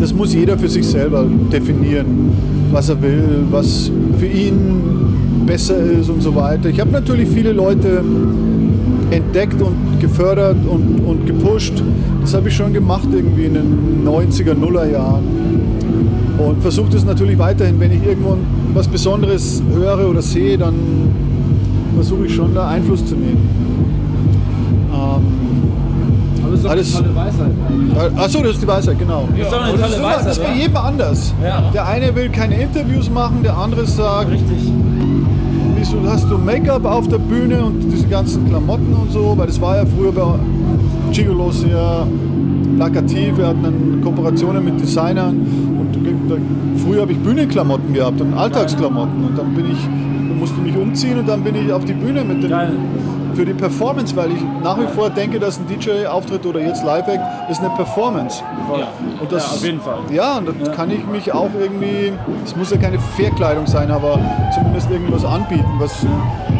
das 0.00 0.12
muss 0.12 0.34
jeder 0.34 0.58
für 0.58 0.68
sich 0.68 0.86
selber 0.86 1.24
definieren, 1.52 2.32
was 2.72 2.88
er 2.88 3.00
will, 3.00 3.44
was 3.50 3.90
für 4.18 4.26
ihn 4.26 5.03
besser 5.46 5.76
ist 5.76 6.08
und 6.10 6.22
so 6.22 6.34
weiter. 6.34 6.68
Ich 6.68 6.80
habe 6.80 6.90
natürlich 6.90 7.28
viele 7.28 7.52
Leute 7.52 8.02
entdeckt 9.10 9.60
und 9.60 10.00
gefördert 10.00 10.56
und, 10.68 11.00
und 11.06 11.26
gepusht. 11.26 11.82
Das 12.20 12.34
habe 12.34 12.48
ich 12.48 12.56
schon 12.56 12.72
gemacht 12.72 13.08
irgendwie 13.12 13.44
in 13.44 13.54
den 13.54 14.04
90er, 14.06 14.54
Nuller 14.54 14.86
Jahren. 14.90 15.24
Und 16.38 16.60
versuche 16.62 16.90
das 16.90 17.04
natürlich 17.04 17.38
weiterhin, 17.38 17.78
wenn 17.78 17.92
ich 17.92 18.04
irgendwo 18.04 18.36
was 18.74 18.88
Besonderes 18.88 19.62
höre 19.72 20.08
oder 20.08 20.20
sehe, 20.22 20.58
dann 20.58 20.74
versuche 21.94 22.26
ich 22.26 22.34
schon 22.34 22.54
da 22.54 22.68
Einfluss 22.68 23.04
zu 23.06 23.14
nehmen. 23.14 23.48
Ähm, 24.92 25.22
Aber 26.42 26.50
das 26.50 26.58
ist 26.58 26.64
doch 26.64 26.70
Alles- 26.70 26.96
eine 26.96 27.04
tolle 27.04 27.16
Weisheit. 27.16 28.18
Achso, 28.18 28.42
das 28.42 28.50
ist 28.52 28.62
die 28.62 28.66
Weisheit, 28.66 28.98
genau. 28.98 29.28
Das 29.30 29.46
ist 29.46 29.52
doch 29.52 29.62
eine 29.62 29.72
Und 29.72 29.80
das 29.80 29.90
tolle 29.90 29.92
ist, 29.92 29.98
immer, 29.98 30.08
das 30.10 30.18
Weisheit. 30.26 30.32
ist 30.32 30.42
bei 30.42 30.60
jedem 30.60 30.76
anders. 30.76 31.34
Ja. 31.44 31.70
Der 31.72 31.86
eine 31.86 32.14
will 32.16 32.28
keine 32.30 32.60
Interviews 32.60 33.10
machen, 33.10 33.38
der 33.44 33.56
andere 33.56 33.86
sagt, 33.86 34.30
Richtig. 34.32 34.72
Wieso 35.94 36.10
hast 36.10 36.30
du 36.30 36.38
Make-up 36.38 36.84
auf 36.84 37.08
der 37.08 37.18
Bühne 37.18 37.64
und 37.64 37.80
diese 37.80 38.06
ganzen 38.06 38.48
Klamotten 38.48 38.92
und 38.92 39.12
so, 39.12 39.34
weil 39.36 39.46
das 39.46 39.60
war 39.60 39.76
ja 39.76 39.84
früher 39.86 40.12
bei 40.12 40.38
Gigolo 41.12 41.50
sehr 41.50 42.06
plakativ, 42.76 43.36
wir 43.36 43.48
hatten 43.48 44.00
Kooperationen 44.02 44.64
mit 44.64 44.80
Designern 44.80 45.36
und 45.78 46.78
früher 46.84 47.02
habe 47.02 47.12
ich 47.12 47.18
Bühnenklamotten 47.18 47.92
gehabt 47.92 48.20
und 48.20 48.34
Alltagsklamotten. 48.34 49.24
Und 49.24 49.38
dann 49.38 49.54
bin 49.54 49.66
ich, 49.70 50.38
musste 50.38 50.60
mich 50.60 50.76
umziehen 50.76 51.18
und 51.18 51.28
dann 51.28 51.42
bin 51.42 51.54
ich 51.54 51.72
auf 51.72 51.84
die 51.84 51.92
Bühne 51.92 52.24
mit 52.24 52.42
dem, 52.42 52.50
Geil. 52.50 52.72
Für 53.34 53.44
die 53.44 53.54
Performance, 53.54 54.14
weil 54.16 54.32
ich 54.32 54.40
nach 54.62 54.78
wie 54.78 54.86
vor 54.94 55.10
denke, 55.10 55.38
dass 55.38 55.58
ein 55.58 55.66
DJ-Auftritt 55.66 56.46
oder 56.46 56.60
jetzt 56.60 56.84
Live-Act 56.84 57.50
ist 57.50 57.60
eine 57.60 57.70
Performance. 57.70 58.42
Ja. 58.78 58.88
Und 59.20 59.32
das, 59.32 59.46
ja, 59.46 59.52
auf 59.52 59.64
jeden 59.64 59.80
Fall. 59.80 59.98
Ja, 60.10 60.38
und 60.38 60.48
da 60.48 60.72
kann 60.72 60.90
ich 60.90 61.04
mich 61.06 61.32
auch 61.32 61.50
irgendwie, 61.58 62.12
es 62.44 62.54
muss 62.56 62.70
ja 62.70 62.76
keine 62.76 62.98
Verkleidung 62.98 63.66
sein, 63.66 63.90
aber 63.90 64.18
zumindest 64.54 64.90
irgendwas 64.90 65.24
anbieten, 65.24 65.70
was, 65.78 66.06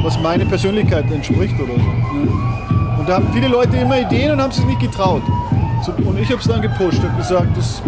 was 0.03 0.19
meine 0.21 0.45
Persönlichkeit 0.47 1.11
entspricht 1.11 1.55
oder 1.61 1.75
so. 1.75 3.01
Und 3.01 3.09
da 3.09 3.17
haben 3.17 3.29
viele 3.33 3.49
Leute 3.49 3.77
immer 3.77 4.01
Ideen 4.01 4.33
und 4.33 4.43
haben 4.43 4.53
sich 4.53 4.65
nicht 4.65 4.81
getraut. 4.81 5.23
So, 5.83 5.93
und 5.93 6.19
ich 6.19 6.29
habe 6.31 6.41
es 6.41 6.49
dann 6.49 6.63
gepusht 6.63 7.01
und 7.03 7.17
gesagt, 7.17 7.57
das, 7.57 7.83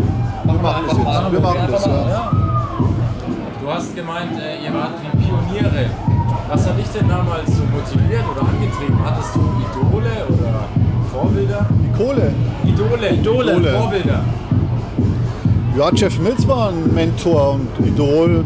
wir 0.44 0.52
machen 0.54 0.84
das 0.88 0.98
jetzt. 0.98 1.32
Wir 1.32 1.40
machen 1.40 1.68
das, 1.70 1.86
ja. 1.86 2.30
Du 3.62 3.72
hast 3.72 3.96
gemeint, 3.96 4.32
äh, 4.38 4.64
ihr 4.64 4.72
wart 4.72 4.92
die 5.02 5.16
Pioniere. 5.16 5.90
Was 6.48 6.64
hat 6.64 6.78
dich 6.78 6.86
denn 6.94 7.08
damals 7.08 7.46
so 7.48 7.62
motiviert 7.64 8.22
oder 8.30 8.46
angetrieben? 8.48 8.98
Hattest 9.04 9.34
du 9.34 9.40
Idole 9.40 10.10
oder 10.28 10.64
Vorbilder? 11.12 11.66
Die 11.82 11.96
Kohle. 11.96 12.32
Idole, 12.64 13.10
Idole, 13.10 13.52
Idole. 13.52 13.72
Vorbilder. 13.72 14.24
Ja, 15.76 15.90
Jeff 15.92 16.18
Mills 16.20 16.46
war 16.46 16.68
ein 16.68 16.94
Mentor 16.94 17.54
und 17.54 17.86
Idol. 17.86 18.44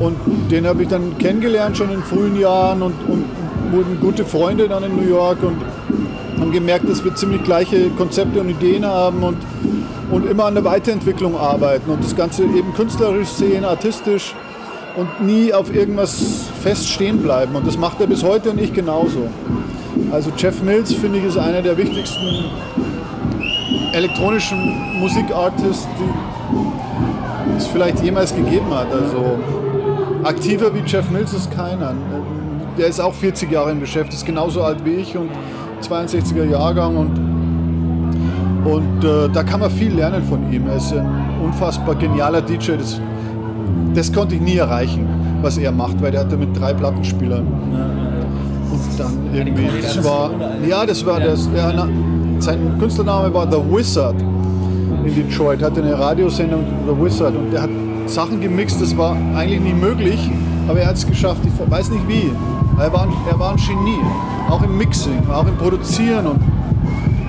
Und 0.00 0.16
den 0.50 0.66
habe 0.66 0.82
ich 0.82 0.88
dann 0.88 1.16
kennengelernt 1.18 1.76
schon 1.76 1.92
in 1.92 2.02
frühen 2.02 2.38
Jahren 2.38 2.82
und, 2.82 2.94
und 3.08 3.24
wurden 3.70 4.00
gute 4.00 4.24
Freunde 4.24 4.68
dann 4.68 4.82
in 4.82 4.96
New 4.96 5.08
York 5.08 5.38
und 5.42 5.58
haben 6.40 6.52
gemerkt, 6.52 6.88
dass 6.88 7.04
wir 7.04 7.14
ziemlich 7.14 7.44
gleiche 7.44 7.88
Konzepte 7.90 8.40
und 8.40 8.50
Ideen 8.50 8.84
haben 8.84 9.22
und, 9.22 9.38
und 10.10 10.26
immer 10.28 10.46
an 10.46 10.54
der 10.54 10.64
Weiterentwicklung 10.64 11.36
arbeiten 11.38 11.88
und 11.90 12.02
das 12.02 12.16
Ganze 12.16 12.42
eben 12.42 12.74
künstlerisch 12.74 13.28
sehen, 13.28 13.64
artistisch 13.64 14.34
und 14.96 15.24
nie 15.24 15.52
auf 15.52 15.74
irgendwas 15.74 16.46
fest 16.62 16.88
stehen 16.88 17.22
bleiben. 17.22 17.54
Und 17.54 17.66
das 17.66 17.76
macht 17.76 18.00
er 18.00 18.06
bis 18.06 18.24
heute 18.24 18.50
und 18.50 18.60
ich 18.60 18.72
genauso. 18.72 19.28
Also 20.10 20.30
Jeff 20.36 20.62
Mills, 20.62 20.92
finde 20.92 21.18
ich, 21.18 21.24
ist 21.24 21.38
einer 21.38 21.62
der 21.62 21.76
wichtigsten 21.76 22.44
elektronischen 23.92 24.98
Musikartists, 24.98 25.88
die 25.98 27.56
es 27.56 27.66
vielleicht 27.66 28.02
jemals 28.02 28.34
gegeben 28.34 28.72
hat. 28.74 28.92
Also 28.92 29.38
aktiver 30.22 30.74
wie 30.74 30.80
Jeff 30.80 31.10
Mills 31.10 31.32
ist 31.32 31.50
keiner. 31.50 31.94
Der 32.78 32.88
ist 32.88 33.00
auch 33.00 33.14
40 33.14 33.50
Jahre 33.50 33.70
im 33.70 33.80
Geschäft, 33.80 34.12
ist 34.12 34.26
genauso 34.26 34.62
alt 34.62 34.84
wie 34.84 34.96
ich 34.96 35.16
und 35.16 35.30
62er 35.82 36.44
Jahrgang 36.44 36.96
und, 36.96 38.70
und 38.70 39.04
äh, 39.04 39.28
da 39.32 39.42
kann 39.42 39.60
man 39.60 39.70
viel 39.70 39.94
lernen 39.94 40.22
von 40.24 40.52
ihm. 40.52 40.66
Er 40.68 40.76
ist 40.76 40.92
ein 40.92 41.40
unfassbar 41.42 41.94
genialer 41.94 42.42
DJ. 42.42 42.72
Das, 42.72 43.00
das 43.94 44.12
konnte 44.12 44.34
ich 44.34 44.40
nie 44.40 44.56
erreichen, 44.56 45.06
was 45.42 45.58
er 45.58 45.72
macht, 45.72 46.00
weil 46.02 46.12
der 46.12 46.20
hatte 46.20 46.36
mit 46.36 46.58
drei 46.58 46.74
Plattenspielern. 46.74 47.46
Und 48.70 48.98
dann 48.98 49.12
irgendwie, 49.32 49.68
das 49.80 50.02
war, 50.04 50.30
ja, 50.68 50.84
das 50.84 51.04
war 51.06 51.20
das, 51.20 51.50
der, 51.52 51.88
sein 52.38 52.78
Künstlername 52.78 53.32
war 53.32 53.50
The 53.50 53.58
Wizard 53.58 54.16
in 55.04 55.14
Detroit, 55.14 55.62
hatte 55.62 55.82
eine 55.82 55.98
Radiosendung 55.98 56.64
The 56.86 57.04
Wizard 57.04 57.34
und 57.36 57.52
der 57.52 57.62
hat 57.62 57.70
Sachen 58.06 58.40
gemixt, 58.40 58.80
das 58.80 58.96
war 58.96 59.16
eigentlich 59.34 59.60
nie 59.60 59.72
möglich, 59.72 60.30
aber 60.68 60.80
er 60.80 60.88
hat 60.88 60.96
es 60.96 61.06
geschafft, 61.06 61.40
ich 61.44 61.70
weiß 61.70 61.90
nicht 61.90 62.08
wie. 62.08 62.30
Er 62.78 62.92
war, 62.92 63.04
ein, 63.04 63.12
er 63.30 63.38
war 63.38 63.52
ein 63.52 63.56
Genie, 63.56 64.02
auch 64.50 64.62
im 64.62 64.76
Mixing, 64.76 65.22
auch 65.32 65.46
im 65.46 65.56
Produzieren 65.56 66.26
und 66.26 66.40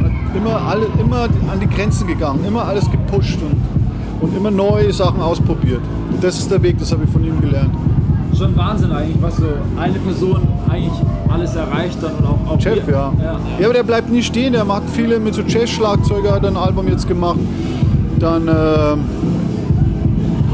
hat 0.03 0.35
immer, 0.35 0.61
alle, 0.61 0.87
immer 0.99 1.23
an 1.23 1.59
die 1.61 1.69
Grenzen 1.69 2.05
gegangen, 2.05 2.43
immer 2.45 2.65
alles 2.65 2.89
gepusht 2.91 3.39
und, 3.41 4.27
und 4.27 4.35
immer 4.35 4.51
neue 4.51 4.91
Sachen 4.91 5.21
ausprobiert. 5.21 5.81
Das 6.21 6.37
ist 6.39 6.49
der 6.51 6.61
Weg, 6.63 6.77
das 6.79 6.91
habe 6.91 7.03
ich 7.05 7.09
von 7.09 7.23
ihm 7.23 7.39
gelernt. 7.41 7.73
Schon 8.37 8.55
Wahnsinn 8.55 8.91
eigentlich, 8.91 9.17
was 9.21 9.37
so 9.37 9.45
eine 9.79 9.93
Person 9.99 10.41
eigentlich 10.69 10.93
alles 11.29 11.55
erreicht 11.55 11.97
dann 12.01 12.13
und 12.15 12.25
auch, 12.25 12.53
auch 12.53 12.59
Jeff, 12.59 12.85
wir- 12.87 12.93
ja. 12.93 13.13
ja. 13.23 13.39
ja. 13.59 13.65
aber 13.65 13.73
der 13.73 13.83
bleibt 13.83 14.09
nie 14.11 14.21
stehen. 14.21 14.53
Der 14.53 14.65
macht 14.65 14.83
viele 14.93 15.19
mit 15.19 15.33
so 15.35 15.41
Jazz-Schlagzeuger, 15.41 16.33
hat 16.33 16.43
er 16.43 16.49
ein 16.49 16.57
Album 16.57 16.87
jetzt 16.87 17.07
gemacht. 17.07 17.39
Dann 18.19 18.47
äh, 18.47 18.97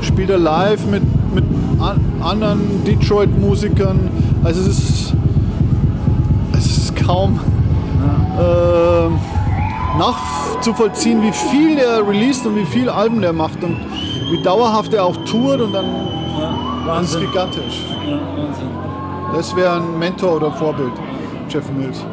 spielt 0.02 0.30
er 0.30 0.38
live 0.38 0.86
mit, 0.88 1.04
mit 1.34 1.44
an, 1.80 2.00
anderen 2.22 2.84
Detroit-Musikern. 2.86 4.00
Also 4.44 4.62
es 4.62 4.68
ist, 4.68 5.14
es 6.58 6.78
ist 6.78 6.96
kaum 6.96 7.40
äh, 8.38 9.10
nachzuvollziehen, 10.00 11.22
wie 11.22 11.32
viel 11.32 11.78
er 11.78 12.08
released 12.08 12.46
und 12.46 12.56
wie 12.56 12.66
viele 12.66 12.94
Alben 12.94 13.22
der 13.22 13.34
macht 13.34 13.64
und 13.64 13.76
wie 14.32 14.42
dauerhaft 14.42 14.94
er 14.94 15.06
auch 15.06 15.16
tourt 15.26 15.62
und 15.62 15.74
dann 15.74 15.86
das 15.86 17.04
ist 17.04 17.16
Wahnsinn. 17.16 17.22
gigantisch. 17.22 17.86
Ja, 18.06 18.12
Wahnsinn. 18.14 18.68
Das 19.36 19.56
wäre 19.56 19.76
ein 19.78 19.98
Mentor 20.00 20.36
oder 20.36 20.52
Vorbild, 20.52 20.92
Jeff 21.50 21.64
Mills. 21.72 22.04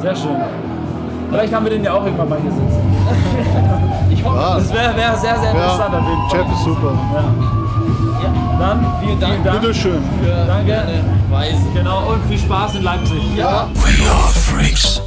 Sehr 0.00 0.14
schön. 0.16 0.36
Vielleicht 1.30 1.52
haben 1.54 1.64
wir 1.64 1.70
den 1.70 1.82
ja 1.84 1.92
auch 1.94 2.04
irgendwann 2.04 2.28
mal 2.28 2.38
hier 2.40 2.50
sitzen. 2.50 2.80
Ich 4.10 4.22
hoffe, 4.24 4.36
Ja. 4.38 4.54
Das 4.56 4.72
wäre 4.72 4.96
wär 4.96 5.16
sehr, 5.16 5.36
sehr 5.38 5.50
interessant 5.50 5.92
Ja, 5.92 5.98
auf 5.98 6.08
jeden 6.08 6.28
Fall. 6.30 6.38
Jeff 6.40 6.52
ist 6.52 6.64
super. 6.64 6.92
Dann 8.60 8.86
vielen 9.02 9.20
Dank. 9.20 9.42
Bitteschön. 9.60 10.02
für 10.22 10.46
Danke. 10.46 10.70
deine 10.72 11.04
Weise. 11.30 11.56
Genau, 11.74 12.12
und 12.12 12.24
viel 12.28 12.38
Spaß 12.38 12.76
in 12.76 12.82
Leipzig. 12.84 13.20
Ja. 13.36 13.66
We 13.74 14.08
are 14.08 14.28
freaks. 14.28 15.02